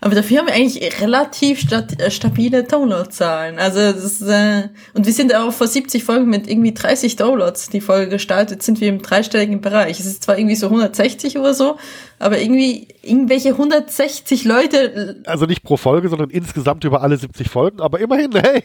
aber 0.00 0.14
dafür 0.14 0.38
haben 0.38 0.46
wir 0.46 0.54
eigentlich 0.54 1.00
relativ 1.00 1.60
stat 1.60 2.00
äh, 2.00 2.10
stabile 2.10 2.64
Downloadzahlen. 2.64 3.58
Also 3.58 3.80
das 3.80 4.04
ist, 4.04 4.22
äh, 4.22 4.68
und 4.94 5.06
wir 5.06 5.12
sind 5.12 5.34
auch 5.34 5.52
vor 5.52 5.66
70 5.66 6.04
Folgen 6.04 6.28
mit 6.28 6.48
irgendwie 6.48 6.74
30 6.74 7.16
Downloads 7.16 7.68
die 7.68 7.80
Folge 7.80 8.10
gestaltet, 8.10 8.62
sind 8.62 8.80
wir 8.80 8.88
im 8.88 9.02
dreistelligen 9.02 9.60
Bereich. 9.60 10.00
Es 10.00 10.06
ist 10.06 10.22
zwar 10.22 10.38
irgendwie 10.38 10.56
so 10.56 10.66
160 10.66 11.38
oder 11.38 11.54
so, 11.54 11.76
aber 12.18 12.40
irgendwie 12.40 12.88
irgendwelche 13.02 13.50
160 13.50 14.44
Leute. 14.44 15.22
Also 15.26 15.46
nicht 15.46 15.62
pro 15.62 15.76
Folge, 15.76 16.08
sondern 16.08 16.30
insgesamt 16.30 16.84
über 16.84 17.02
alle 17.02 17.16
70 17.16 17.48
Folgen, 17.48 17.80
aber 17.80 18.00
immerhin, 18.00 18.32
hey. 18.34 18.62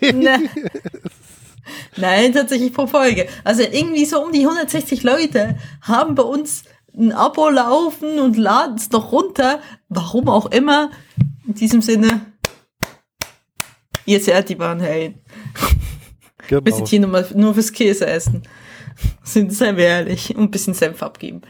Nein, 1.98 2.34
tatsächlich 2.34 2.74
pro 2.74 2.88
Folge. 2.88 3.28
Also 3.44 3.62
irgendwie 3.64 4.06
so 4.06 4.24
um 4.24 4.32
die 4.32 4.42
160 4.42 5.04
Leute 5.04 5.58
haben 5.82 6.16
bei 6.16 6.24
uns 6.24 6.64
ein 6.98 7.12
Abo 7.14 7.50
laufen 7.50 8.20
und 8.20 8.38
laden 8.38 8.76
es 8.76 8.92
noch 8.92 9.12
runter. 9.12 9.60
Warum 9.90 10.28
auch 10.28 10.48
immer. 10.48 10.92
In 11.52 11.56
diesem 11.56 11.82
Sinne, 11.82 12.28
ihr 14.06 14.22
seid 14.22 14.48
die 14.48 14.58
wahren 14.58 14.80
Helden. 14.80 15.20
Genau. 16.48 16.64
Wir 16.64 16.74
sind 16.74 16.88
hier 16.88 17.02
nur, 17.02 17.26
nur 17.36 17.54
fürs 17.54 17.74
Käse 17.74 18.08
essen. 18.08 18.44
Sind 19.22 19.52
sehr 19.52 19.78
ehrlich 19.78 20.34
und 20.34 20.44
ein 20.44 20.52
bisschen 20.52 20.74
Senf 20.74 21.04
abgeben. 21.04 21.42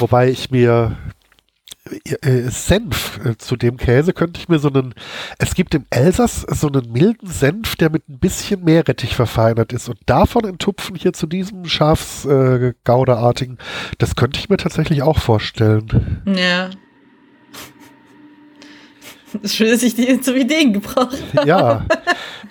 Wobei 0.00 0.30
ich 0.30 0.50
mir 0.50 0.96
äh, 2.22 2.50
Senf 2.50 3.20
äh, 3.24 3.36
zu 3.38 3.54
dem 3.54 3.76
Käse 3.76 4.12
könnte 4.12 4.40
ich 4.40 4.48
mir 4.48 4.58
so 4.58 4.68
einen, 4.68 4.94
es 5.38 5.54
gibt 5.54 5.76
im 5.76 5.86
Elsass 5.90 6.40
so 6.40 6.66
einen 6.66 6.90
milden 6.90 7.28
Senf, 7.28 7.76
der 7.76 7.88
mit 7.88 8.08
ein 8.08 8.18
bisschen 8.18 8.64
Meerrettich 8.64 9.14
verfeinert 9.14 9.72
ist 9.72 9.88
und 9.88 9.98
davon 10.06 10.44
enttupfen 10.44 10.96
hier 10.96 11.12
zu 11.12 11.28
diesem 11.28 11.66
Schafsgauderartigen, 11.66 13.58
äh, 13.58 13.94
das 13.98 14.16
könnte 14.16 14.40
ich 14.40 14.48
mir 14.48 14.56
tatsächlich 14.56 15.02
auch 15.02 15.20
vorstellen. 15.20 16.22
Ja, 16.26 16.70
Schön, 19.44 19.70
dass 19.70 19.82
ich 19.82 19.94
die 19.94 20.20
zum 20.20 20.36
Ideen 20.36 20.72
gebracht 20.72 21.16
habe. 21.34 21.48
Ja. 21.48 21.84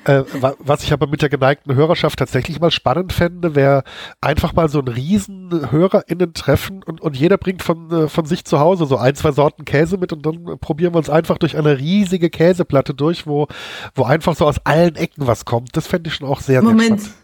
Äh, 0.03 0.23
was 0.59 0.83
ich 0.83 0.93
aber 0.93 1.05
mit 1.07 1.21
der 1.21 1.29
geneigten 1.29 1.75
Hörerschaft 1.75 2.17
tatsächlich 2.17 2.59
mal 2.59 2.71
spannend 2.71 3.13
fände, 3.13 3.53
wäre 3.53 3.83
einfach 4.19 4.53
mal 4.53 4.67
so 4.67 4.79
ein 4.79 4.87
riesen 4.87 5.71
HörerInnen-Treffen 5.71 6.81
und, 6.83 7.01
und 7.01 7.15
jeder 7.15 7.37
bringt 7.37 7.61
von, 7.61 7.91
äh, 7.91 8.07
von 8.07 8.25
sich 8.25 8.43
zu 8.45 8.59
Hause 8.59 8.85
so 8.85 8.97
ein, 8.97 9.13
zwei 9.15 9.31
Sorten 9.31 9.63
Käse 9.63 9.97
mit 9.97 10.11
und 10.11 10.25
dann 10.25 10.57
probieren 10.59 10.93
wir 10.93 10.97
uns 10.97 11.09
einfach 11.09 11.37
durch 11.37 11.55
eine 11.55 11.77
riesige 11.77 12.29
Käseplatte 12.29 12.95
durch, 12.95 13.27
wo, 13.27 13.47
wo 13.93 14.03
einfach 14.03 14.35
so 14.35 14.47
aus 14.47 14.57
allen 14.63 14.95
Ecken 14.95 15.27
was 15.27 15.45
kommt. 15.45 15.77
Das 15.77 15.85
fände 15.85 16.09
ich 16.09 16.15
schon 16.15 16.27
auch 16.27 16.41
sehr, 16.41 16.63
Moment. 16.63 17.01
sehr 17.01 17.09
spannend. 17.09 17.21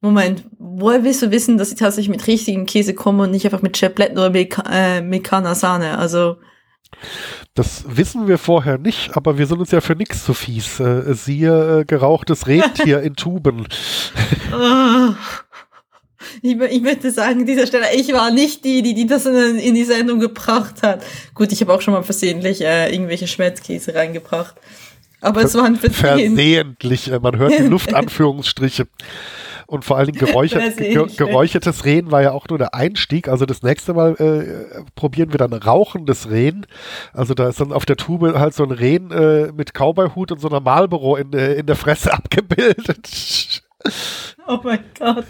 Moment, 0.00 0.44
woher 0.58 1.02
willst 1.02 1.22
du 1.22 1.30
wissen, 1.30 1.56
dass 1.56 1.72
ich 1.72 1.78
tatsächlich 1.78 2.14
mit 2.14 2.26
richtigen 2.26 2.66
Käse 2.66 2.92
komme 2.92 3.22
und 3.22 3.30
nicht 3.30 3.46
einfach 3.46 3.62
mit 3.62 3.74
Chabletten 3.74 4.18
oder 4.18 4.28
Meka 4.28 4.62
äh, 4.70 5.00
Mekana 5.00 5.54
Sahne? 5.54 5.96
Also 5.96 6.36
das 7.54 7.84
wissen 7.86 8.26
wir 8.26 8.38
vorher 8.38 8.78
nicht, 8.78 9.16
aber 9.16 9.38
wir 9.38 9.46
sind 9.46 9.60
uns 9.60 9.70
ja 9.70 9.80
für 9.80 9.94
nichts 9.94 10.24
so 10.24 10.34
fies. 10.34 10.80
Äh, 10.80 11.14
siehe 11.14 11.80
äh, 11.80 11.84
gerauchtes 11.84 12.46
Rentier 12.46 13.00
in 13.02 13.14
Tuben. 13.14 13.66
Ich, 16.42 16.60
ich 16.60 16.82
möchte 16.82 17.10
sagen, 17.10 17.40
an 17.40 17.46
dieser 17.46 17.66
Stelle, 17.66 17.86
ich 17.94 18.12
war 18.12 18.30
nicht 18.30 18.64
die, 18.64 18.82
die, 18.82 18.94
die 18.94 19.06
das 19.06 19.26
in, 19.26 19.58
in 19.58 19.74
die 19.74 19.84
Sendung 19.84 20.20
gebracht 20.20 20.82
hat. 20.82 21.04
Gut, 21.34 21.52
ich 21.52 21.60
habe 21.60 21.72
auch 21.72 21.80
schon 21.80 21.94
mal 21.94 22.02
versehentlich 22.02 22.62
äh, 22.62 22.92
irgendwelche 22.92 23.26
Schmelzkäse 23.26 23.94
reingebracht. 23.94 24.54
Aber 25.20 25.42
es 25.42 25.54
waren 25.54 25.76
Versehen. 25.76 26.34
Versehentlich, 26.34 27.10
äh, 27.10 27.18
man 27.18 27.38
hört 27.38 27.58
die 27.58 27.62
Luftanführungsstriche. 27.68 28.86
Und 29.66 29.84
vor 29.84 29.96
allen 29.96 30.06
Dingen 30.06 30.18
geräuchert, 30.24 30.76
ge 30.76 31.06
geräuchertes 31.16 31.84
Rehen 31.84 32.10
war 32.10 32.22
ja 32.22 32.32
auch 32.32 32.48
nur 32.48 32.58
der 32.58 32.74
Einstieg. 32.74 33.28
Also 33.28 33.46
das 33.46 33.62
nächste 33.62 33.94
Mal 33.94 34.14
äh, 34.16 34.84
probieren 34.94 35.32
wir 35.32 35.38
dann 35.38 35.52
rauchendes 35.52 36.30
Rehen. 36.30 36.66
Also 37.12 37.34
da 37.34 37.48
ist 37.48 37.60
dann 37.60 37.72
auf 37.72 37.86
der 37.86 37.96
Tube 37.96 38.34
halt 38.38 38.54
so 38.54 38.64
ein 38.64 38.70
Rehen 38.70 39.10
äh, 39.10 39.52
mit 39.52 39.72
Cowboy-Hut 39.72 40.32
und 40.32 40.40
so 40.40 40.48
einer 40.48 40.60
Marlboro 40.60 41.16
in, 41.16 41.32
äh, 41.32 41.54
in 41.54 41.66
der 41.66 41.76
Fresse 41.76 42.12
abgebildet. 42.14 43.62
Oh 44.46 44.58
mein 44.62 44.84
Gott. 44.98 45.26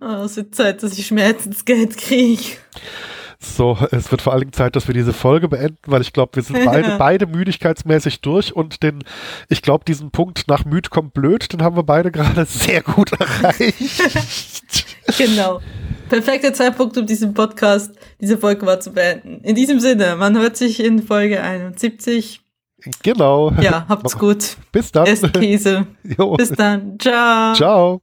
oh, 0.00 0.14
es 0.24 0.36
wird 0.36 0.54
Zeit, 0.54 0.82
dass 0.82 0.98
ich 0.98 1.06
Schmerzensgeld 1.06 1.96
kriege. 1.96 2.56
So, 3.54 3.78
es 3.90 4.10
wird 4.10 4.22
vor 4.22 4.32
allen 4.32 4.40
Dingen 4.40 4.52
Zeit, 4.52 4.76
dass 4.76 4.86
wir 4.88 4.94
diese 4.94 5.12
Folge 5.12 5.48
beenden, 5.48 5.78
weil 5.86 6.00
ich 6.00 6.12
glaube, 6.12 6.36
wir 6.36 6.42
sind 6.42 6.64
beide, 6.64 6.96
beide 6.98 7.26
müdigkeitsmäßig 7.26 8.20
durch 8.20 8.54
und 8.54 8.82
den, 8.82 9.04
ich 9.48 9.62
glaube, 9.62 9.84
diesen 9.84 10.10
Punkt 10.10 10.48
nach 10.48 10.64
müd 10.64 10.90
kommt 10.90 11.14
blöd, 11.14 11.52
den 11.52 11.62
haben 11.62 11.76
wir 11.76 11.82
beide 11.82 12.10
gerade 12.10 12.44
sehr 12.48 12.82
gut 12.82 13.12
erreicht. 13.12 14.86
genau. 15.18 15.60
Perfekter 16.08 16.52
Zeitpunkt, 16.54 16.96
um 16.96 17.06
diesen 17.06 17.34
Podcast, 17.34 17.92
diese 18.20 18.38
Folge 18.38 18.64
mal 18.64 18.80
zu 18.80 18.92
beenden. 18.92 19.40
In 19.42 19.54
diesem 19.54 19.80
Sinne, 19.80 20.16
man 20.16 20.38
hört 20.38 20.56
sich 20.56 20.80
in 20.80 21.02
Folge 21.02 21.42
71. 21.42 22.40
Genau. 23.02 23.52
Ja, 23.60 23.86
habt's 23.88 24.16
gut. 24.16 24.56
Bis 24.70 24.92
dann. 24.92 25.06
Esst 25.06 25.32
Käse. 25.32 25.86
Jo. 26.16 26.34
Bis 26.34 26.50
dann. 26.50 26.98
Ciao. 26.98 27.54
Ciao. 27.54 27.94